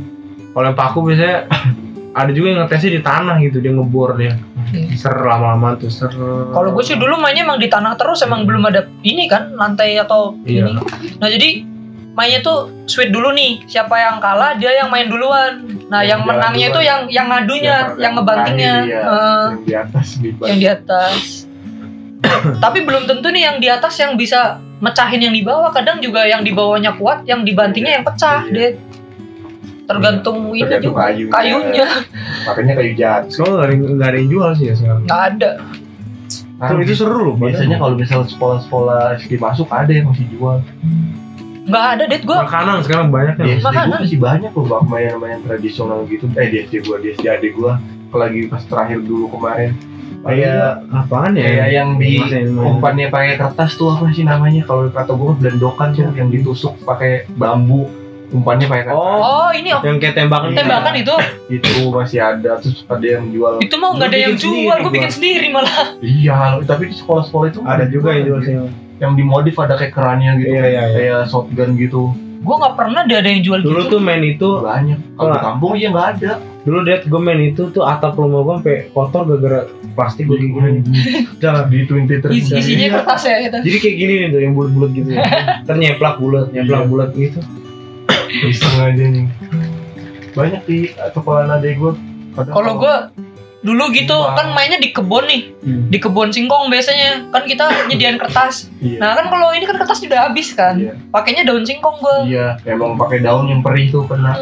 kalau 0.51 0.65
yang 0.67 0.77
paku 0.77 0.99
biasanya 1.03 1.37
ada 2.21 2.29
juga 2.29 2.47
yang 2.47 2.59
ngetesnya 2.61 2.91
di 2.91 3.01
tanah 3.01 3.35
gitu 3.41 3.57
dia 3.57 3.71
ngebor 3.71 4.13
dia 4.13 4.37
Iya. 4.69 4.93
ser 4.95 5.15
lama-lama 5.15 5.73
tuh 5.75 5.89
ser 5.89 6.09
Kalau 6.47 6.69
gue 6.69 6.83
sih 6.83 6.93
dulu 6.93 7.15
mainnya 7.15 7.41
emang 7.41 7.57
di 7.57 7.65
tanah 7.65 7.93
terus, 7.93 8.21
emang 8.21 8.43
belum 8.43 8.61
ada 8.63 8.85
ini 9.01 9.25
kan 9.25 9.53
lantai 9.53 9.97
atau 9.97 10.37
Iya. 10.43 10.65
ini. 10.67 10.81
Nah 11.15 11.27
jadi 11.27 11.49
mainnya 12.13 12.39
tuh 12.39 12.69
sweet 12.85 13.09
dulu 13.09 13.33
nih, 13.33 13.65
siapa 13.65 13.93
yang 13.95 14.17
kalah 14.17 14.53
dia 14.55 14.69
yang 14.75 14.89
main 14.89 15.09
duluan. 15.09 15.65
Nah, 15.89 16.01
yang, 16.01 16.21
Yang 16.21 16.29
menangnya 16.29 16.67
itu 16.69 16.81
yang 16.81 16.99
yang 17.09 17.27
ngadunya, 17.27 17.65
Yang- 17.65 17.81
yang, 17.89 17.99
yang 17.99 18.13
ngebantingnya. 18.13 18.73
iya. 18.83 19.01
Eh, 19.01 19.45
yang 19.49 19.65
di 19.65 19.73
atas 19.75 20.07
di 20.17 20.29
yang 20.39 20.59
di 20.59 20.67
atas. 20.67 21.21
Tapi 22.63 22.79
belum 22.81 23.03
tentu 23.03 23.27
nih 23.29 23.43
yang 23.43 23.57
di 23.57 23.67
atas 23.67 23.93
yang 23.97 24.13
bisa 24.13 24.57
mecahin 24.79 25.21
yang 25.21 25.33
di 25.33 25.41
bawah. 25.41 25.69
Kadang 25.69 25.99
juga 25.99 26.23
yang 26.23 26.41
di 26.41 26.51
bawahnya 26.51 26.95
kuat, 26.95 27.25
yang 27.25 27.41
dibantingnya 27.41 27.99
yang 27.99 28.05
pecah, 28.05 28.45
Iya. 28.45 28.53
deh. 28.53 28.71
Tergantung 29.83 30.49
ini 30.49 30.63
Tergantung 30.63 30.95
juga 30.95 31.01
kayunya. 31.03 31.29
kayunya. 31.29 31.87
makanya 32.43 32.73
kayu 32.73 32.93
jati 32.95 33.27
Sekarang 33.29 33.51
nggak 33.51 33.67
ada, 33.67 33.93
nggak 33.93 34.07
ada 34.07 34.17
yang 34.17 34.29
jual 34.31 34.49
sih 34.55 34.65
ya 34.71 34.75
sekarang. 34.75 35.03
nggak 35.03 35.21
ada. 35.29 35.51
Itu, 36.63 36.73
itu 36.79 36.93
seru 36.95 37.19
loh. 37.19 37.35
biasanya 37.35 37.75
kalau 37.75 37.95
misalnya 37.99 38.27
sekolah-sekolah 38.31 39.01
SD 39.19 39.35
masuk 39.35 39.67
ada 39.67 39.91
yang 39.91 40.07
masih 40.07 40.23
jual 40.31 40.63
Nggak 41.63 41.85
ada, 41.89 42.03
deh 42.05 42.21
gua. 42.21 42.37
makanan 42.43 42.75
sekarang 42.81 43.07
banyak 43.07 43.33
di 43.35 43.43
ya. 43.45 43.55
SD 43.55 43.63
Makanan. 43.63 43.87
gua 43.87 43.97
masih 44.01 44.19
banyak 44.19 44.51
loh 44.51 44.65
bak 44.65 44.81
mainan-mainan 44.85 45.41
tradisional 45.41 45.99
gitu 46.05 46.25
eh 46.33 46.47
di 46.47 46.57
SD 46.61 46.83
gua 46.83 46.97
di 46.97 47.07
SD 47.11 47.25
adik 47.25 47.53
gua 47.53 47.79
lagi 48.11 48.45
pas 48.45 48.61
terakhir 48.61 48.99
dulu 49.01 49.25
kemarin 49.29 49.73
kayak 50.21 50.85
apaan 50.87 51.33
ya? 51.33 51.43
kayak 51.43 51.67
yang 51.73 51.89
di 51.97 52.13
umpannya 52.53 53.07
pakai 53.09 53.35
kertas 53.35 53.73
tuh 53.73 53.91
apa 53.91 54.07
sih 54.09 54.23
namanya 54.23 54.61
kalau 54.61 54.87
kata 54.87 55.11
gua 55.11 55.33
belendokan 55.33 55.91
tuh 55.91 56.11
yang 56.11 56.27
ditusuk 56.27 56.77
pakai 56.81 57.25
bambu 57.31 57.87
umpannya 58.29 58.65
pakai 58.65 58.83
kertas 58.85 58.99
Oh, 58.99 59.19
Oh, 59.39 59.49
ini 59.51 59.69
oh, 59.69 59.81
yang 59.81 59.97
kayak 59.97 60.15
tembakan. 60.15 60.51
tembakan 60.51 60.93
itu. 60.95 61.15
itu 61.49 61.69
masih 61.87 62.19
ada 62.19 62.57
terus 62.57 62.83
ada 62.83 63.03
yang 63.03 63.29
jual 63.29 63.57
Itu 63.59 63.75
mau 63.77 63.93
nggak 63.93 64.09
ada 64.09 64.19
yang 64.21 64.35
jual, 64.35 64.77
gua 64.77 64.89
bikin 64.89 65.11
sendiri 65.11 65.47
malah. 65.47 65.95
iya 65.99 66.59
tapi 66.61 66.87
di 66.87 66.95
sekolah-sekolah 66.95 67.47
itu 67.47 67.59
Ada 67.61 67.85
juga 67.87 68.09
yang 68.11 68.23
jual 68.27 68.39
sih. 68.41 68.53
Yang 68.97 69.13
dimodif 69.13 69.55
ada 69.57 69.73
kayak 69.73 69.93
kerannya 69.93 70.37
gitu 70.37 70.53
Iya, 70.53 70.63
iya, 70.63 70.83
iya. 70.83 70.83
kayak 70.91 71.21
shotgun 71.27 71.75
gitu 71.75 72.13
Gua 72.43 72.59
nggak 72.59 72.75
pernah 72.75 73.07
ada 73.07 73.15
ada 73.15 73.29
yang 73.29 73.39
jual 73.39 73.59
Dulu 73.63 73.87
gitu. 73.87 73.91
tuh 73.95 73.99
main 74.03 74.19
itu, 74.19 74.49
banyak 74.59 74.99
kalau 75.15 75.31
di 75.31 75.39
kampung 75.39 75.71
iya 75.73 75.87
nggak 75.89 76.07
ada 76.19 76.31
dulu 76.63 76.79
dia 76.81 76.99
gue 76.99 77.21
main 77.21 77.39
itu 77.41 77.71
tuh 77.71 77.83
atap 77.83 78.15
rumah 78.15 78.39
gue 78.39 78.55
sampai 78.59 78.77
kotor 78.91 79.21
gara-gara 79.27 79.59
plastik 79.95 80.27
gue 80.27 80.39
gini. 80.39 80.79
Udah. 81.39 81.67
di 81.67 81.83
Twenty 81.83 82.19
Is- 82.31 82.51
isinya 82.51 82.87
Iya. 82.87 82.95
kertas 82.99 83.21
ya 83.23 83.35
itu. 83.41 83.57
Jadi 83.63 83.77
kayak 83.79 83.95
gini 83.97 84.13
nih 84.15 84.27
tuh 84.27 84.39
yang 84.39 84.53
bulat-bulat 84.55 84.91
gitu. 84.91 85.09
Ntar 85.63 85.75
nyeplak 85.75 86.15
bulat, 86.19 86.47
nyeplak 86.51 86.81
Iya. 86.83 86.87
bulat 86.87 87.09
gitu. 87.15 87.39
iseng 88.43 88.75
aja 88.81 89.03
nih 89.05 89.25
banyak 90.33 90.61
di 90.65 90.77
sekolah 90.89 91.45
adek 91.47 91.77
gue 91.77 91.93
Kalau 92.33 92.71
gua 92.75 93.13
dulu 93.63 93.89
gitu 93.89 94.11
Wah. 94.13 94.35
kan 94.35 94.51
mainnya 94.51 94.75
di 94.75 94.91
kebun 94.91 95.23
nih, 95.23 95.41
Hmm. 95.59 95.87
di 95.87 95.95
kebun 95.95 96.29
singkong 96.29 96.67
biasanya. 96.67 97.31
Kan 97.31 97.43
kita 97.43 97.63
nyediain 97.87 98.15
kertas. 98.17 98.67
iya 98.77 98.99
Nah, 98.99 99.15
kan 99.15 99.25
kalau 99.27 99.49
ini 99.49 99.63
kan 99.63 99.79
kertas 99.79 99.99
sudah 99.99 100.27
habis 100.27 100.51
kan. 100.51 100.75
Iya. 100.75 100.99
Pakainya 101.09 101.43
daun 101.43 101.63
singkong 101.63 101.95
gua. 101.97 102.23
iya 102.23 102.59
emang 102.63 102.93
pakai 102.93 103.19
daun 103.19 103.47
yang 103.47 103.59
perih 103.59 103.87
tuh 103.87 104.03
kena 104.03 104.35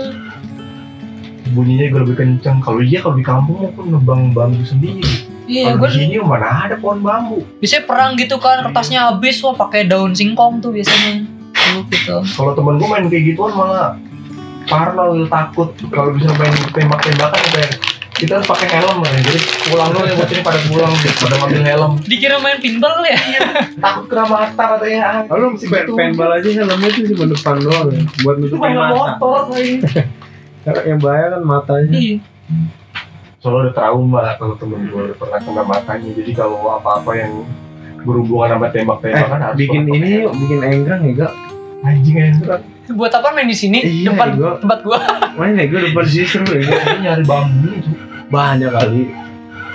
bunyinya 1.52 1.86
juga 1.86 2.00
lebih 2.02 2.16
kenceng 2.18 2.58
kalau 2.60 2.80
iya 2.80 2.98
kalau 2.98 3.14
di 3.14 3.26
kampung 3.26 3.60
mau 3.60 3.70
pun 3.70 3.86
nebang 3.90 4.32
bambu 4.32 4.64
sendiri 4.64 5.04
Iya, 5.44 5.76
gua 5.76 5.92
di 5.92 6.00
sini 6.00 6.16
mana 6.18 6.64
ada 6.64 6.80
pohon 6.80 7.04
bambu 7.04 7.44
biasanya 7.60 7.84
perang 7.84 8.16
gitu 8.16 8.40
kan, 8.40 8.64
kertasnya 8.64 9.04
habis 9.06 9.44
wah 9.44 9.52
pakai 9.52 9.84
daun 9.84 10.16
singkong 10.16 10.64
tuh 10.64 10.72
biasanya. 10.72 11.28
Dulu 11.52 11.80
gitu. 11.90 12.16
kalau 12.32 12.52
temen 12.54 12.80
gue 12.80 12.88
main 12.88 13.06
kayak 13.06 13.24
gituan 13.28 13.52
malah 13.52 14.00
parno 14.64 15.28
takut 15.28 15.76
kalau 15.92 16.16
bisa 16.16 16.32
main 16.34 16.56
tembak-tembakan 16.72 17.44
kayak 17.52 17.72
kita 18.22 18.38
harus 18.38 18.46
pakai 18.46 18.68
helm 18.72 18.98
lah 19.00 19.12
jadi 19.20 19.40
pulang 19.66 19.90
dulu 19.90 20.04
ya 20.04 20.14
buat 20.14 20.30
ini 20.30 20.42
pada 20.42 20.60
pulang 20.64 20.92
pada 20.94 21.36
ngambil 21.36 21.62
helm 21.64 21.92
Dikira 22.02 22.38
main 22.38 22.58
pinball 22.58 22.94
kali 22.96 23.10
ya? 23.10 23.20
takut 23.76 24.06
kena 24.06 24.26
mata 24.26 24.64
katanya 24.72 25.00
ah, 25.02 25.20
Lalu 25.28 25.46
pen, 25.64 25.86
penbal 25.90 26.30
aja 26.32 26.50
helmnya 26.52 26.90
tuh 26.92 27.04
cuma 27.08 27.26
depan 27.28 27.56
doang 27.60 27.88
ya, 27.90 28.02
buat 28.22 28.36
nutupin 28.38 28.72
mata. 28.72 28.94
motor 29.18 29.40
Karena 30.64 30.82
yang 30.86 31.00
bahaya 31.00 31.26
kan 31.28 31.42
matanya. 31.42 31.90
Iya. 31.92 32.16
soalnya 33.36 33.60
udah 33.60 33.74
trauma 33.74 34.22
kalau 34.38 34.54
temen 34.54 34.86
gue 34.86 35.02
udah 35.04 35.18
pernah 35.18 35.40
kena 35.40 35.64
matanya 35.64 36.10
jadi 36.14 36.32
kalau 36.32 36.62
apa-apa 36.72 37.12
yang 37.16 37.34
berhubungan 38.00 38.50
sama 38.52 38.66
Eh, 38.66 38.72
tembak-tembakan 38.76 39.40
harus 39.44 39.58
bikin 39.58 39.82
ini 39.88 40.08
yuk, 40.20 40.34
bikin 40.36 40.60
enggrang 40.62 41.02
ya 41.04 41.14
gak? 41.20 41.34
anjing 41.82 42.18
aja 42.20 42.62
Buat 42.92 43.14
apa 43.16 43.32
main 43.32 43.48
di 43.48 43.56
sini? 43.56 43.80
Iya, 43.80 44.12
depan 44.12 44.36
gua- 44.36 44.60
tempat 44.60 44.80
gua. 44.84 45.00
Main 45.34 45.56
ya 45.56 45.66
gue 45.66 45.80
depan 45.82 46.04
sini 46.04 46.26
seru 46.28 46.46
ya. 46.52 46.62
Nyari 47.00 47.24
bambu 47.24 47.72
itu 47.72 47.90
Banyak 48.32 48.72
kali. 48.72 49.02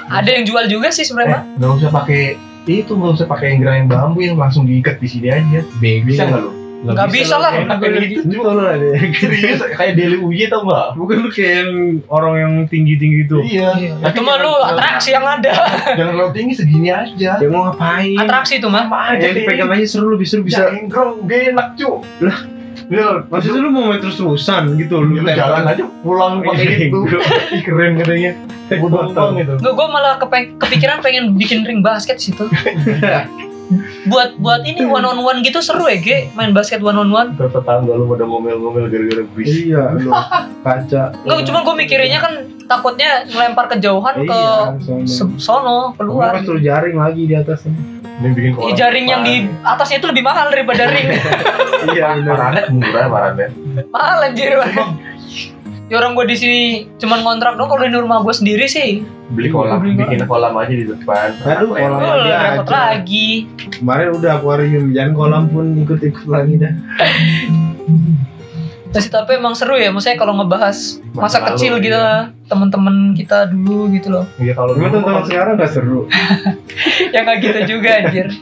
Ada 0.06 0.30
yang 0.32 0.44
jual 0.44 0.64
juga 0.66 0.88
sih 0.88 1.02
eh 1.02 1.06
sebenarnya. 1.06 1.40
nggak 1.56 1.70
usah 1.76 1.90
pakai 1.92 2.22
itu 2.64 2.90
nggak 2.90 3.12
usah 3.14 3.26
pakai 3.26 3.60
yang 3.60 3.86
bambu 3.86 4.18
yang 4.20 4.34
langsung 4.34 4.64
diikat 4.64 4.98
di 4.98 5.06
sini 5.06 5.28
aja 5.28 5.60
Bego. 5.76 6.02
bisa 6.04 6.24
nggak 6.24 6.40
lo 6.40 6.50
Nggak 6.76 7.08
bisa 7.08 7.36
lah. 7.36 7.50
enak 7.56 7.78
kayak 7.78 7.98
gitu 8.04 8.20
Itu 8.28 8.42
lo 8.42 8.62
ada. 8.62 8.86
serius 9.12 9.58
kayak 9.70 9.96
Deli 9.96 10.18
Uye 10.18 10.46
tau 10.46 10.62
nggak 10.62 10.94
Bukan 10.94 11.16
lu 11.18 11.28
kayak 11.28 11.52
yang 11.56 11.72
orang 12.06 12.34
yang 12.36 12.52
tinggi-tinggi 12.66 13.26
tuh. 13.26 13.42
iya 13.42 13.74
Ya, 13.74 14.10
cuma 14.12 14.38
lu 14.38 14.52
atraksi 14.62 15.10
yang 15.10 15.24
ada. 15.24 15.50
jangan 15.94 16.14
terlalu 16.14 16.32
tinggi 16.32 16.54
segini 16.54 16.88
aja 16.88 17.38
Dia 17.38 17.48
mau 17.48 17.66
ngapain? 17.66 18.14
Atraksi 18.18 18.58
tuh 18.58 18.68
mah. 18.68 18.86
sama 18.86 18.98
aja 19.10 19.24
Yang 19.24 19.34
dipegang 19.42 19.70
aja 19.72 19.86
seru 19.88 20.06
lebih 20.10 20.26
seru 20.26 20.42
bisa 20.42 20.68
bisa. 20.68 20.74
enggrang 20.74 21.22
gak 21.26 21.40
enak 21.50 21.68
cu 21.74 21.90
Lah. 22.22 22.38
Ya, 22.86 23.24
Maksudnya 23.24 23.60
lu 23.60 23.70
mau 23.70 23.88
main 23.88 23.98
terus-terusan 23.98 24.76
gitu 24.76 25.00
lu 25.00 25.16
lu 25.16 25.26
jalan 25.26 25.64
aja 25.64 25.84
pulang 26.00 26.40
pakai 26.40 26.66
gitu 26.86 27.08
Ih, 27.50 27.60
keren 27.60 27.96
katanya 27.96 28.32
bodoh 28.76 29.06
Potong. 29.06 29.34
bang 29.34 29.42
itu 29.42 29.54
Gue 29.58 29.72
gue 29.72 29.88
malah 29.88 30.14
kepeng- 30.16 30.54
kepikiran 30.56 30.98
pengen 31.00 31.34
bikin 31.34 31.62
ring 31.62 31.80
basket 31.80 32.18
situ. 32.18 32.46
buat 34.04 34.38
buat 34.38 34.62
ini 34.62 34.78
one 34.80 35.02
on 35.02 35.18
one 35.18 35.38
gitu 35.40 35.58
seru 35.58 35.84
ya 35.84 35.96
Ge 35.96 36.30
main 36.32 36.50
basket 36.50 36.78
one 36.78 36.94
on 36.94 37.08
one. 37.08 37.34
Ntar 37.34 37.50
tetangga 37.50 37.92
lu 37.92 38.06
pada 38.06 38.22
ngomel-ngomel 38.22 38.86
gara-gara 38.86 39.22
berisik 39.28 39.68
Iya, 39.68 39.82
lu 39.96 40.10
kaca. 40.64 41.02
Enggak 41.18 41.42
cuma 41.44 41.58
gue 41.60 41.74
mikirinnya 41.76 42.20
kan 42.20 42.32
takutnya 42.64 43.08
ngelempar 43.24 43.66
kejauhan 43.68 44.16
ke 44.20 44.30
Iya, 44.30 44.78
sono. 44.78 45.02
se- 45.04 45.36
sono 45.36 45.78
Keluar 45.94 46.38
suruh 46.40 46.58
jaring 46.58 46.94
lagi 46.94 47.22
di 47.24 47.34
atasnya. 47.34 47.74
ini 48.16 48.28
bikin 48.32 48.50
Ih, 48.56 48.72
jaring 48.72 49.06
yang 49.06 49.20
di 49.20 49.34
atasnya 49.60 49.98
itu 49.98 50.08
lebih 50.08 50.22
mahal 50.22 50.48
daripada 50.48 50.86
ring. 50.88 51.10
Iya, 51.90 52.16
Paranet 52.22 52.66
murah 52.70 53.06
paranet 53.06 53.50
mahal 53.88 54.18
anjir. 54.24 54.56
Ya 55.86 55.94
orang 55.96 56.14
gue 56.14 56.26
di 56.26 56.34
sini 56.34 56.60
cuman 56.96 57.20
ngontrak 57.20 57.54
dong 57.54 57.66
kalau 57.66 57.82
di 57.82 57.92
rumah 57.92 58.18
gue 58.20 58.32
sendiri 58.32 58.66
sih. 58.66 59.02
Beli 59.28 59.48
kolam 59.48 59.82
Beli 59.82 59.92
kolam. 59.92 60.00
bikin 60.06 60.20
kolam 60.24 60.52
aja 60.54 60.72
di 60.72 60.84
depan 60.84 61.28
Aduh, 61.42 61.70
kolam. 61.72 61.98
Gue 61.98 62.08
lagi 62.08 62.30
repot 62.30 62.64
aja. 62.64 62.72
lagi. 62.72 63.28
Kemarin 63.76 64.08
udah 64.14 64.30
akuarium, 64.34 64.84
jangan 64.90 65.12
kolam 65.12 65.42
pun 65.48 65.64
ikut-ikut 65.76 66.26
lagi 66.26 66.54
dah. 66.56 66.72
Masih 68.88 69.12
tapi 69.12 69.36
emang 69.36 69.52
seru 69.52 69.76
ya, 69.76 69.92
maksudnya 69.92 70.16
kalau 70.16 70.32
ngebahas 70.34 71.02
masa, 71.12 71.20
Masa 71.20 71.38
lalu, 71.38 71.48
kecil 71.52 71.72
gitu 71.84 71.92
iya. 71.92 72.00
lah, 72.00 72.20
teman-teman 72.46 72.94
kita 73.12 73.44
dulu 73.46 73.92
gitu 73.92 74.08
loh. 74.08 74.24
Iya 74.38 74.56
kalau 74.56 74.72
dulu 74.72 74.96
kan 75.02 75.20
sekarang 75.22 75.54
gak 75.58 75.68
seru. 75.68 76.00
ya 77.12 77.20
nggak 77.20 77.38
gitu 77.44 77.76
juga 77.76 77.90
anjir. 78.00 78.26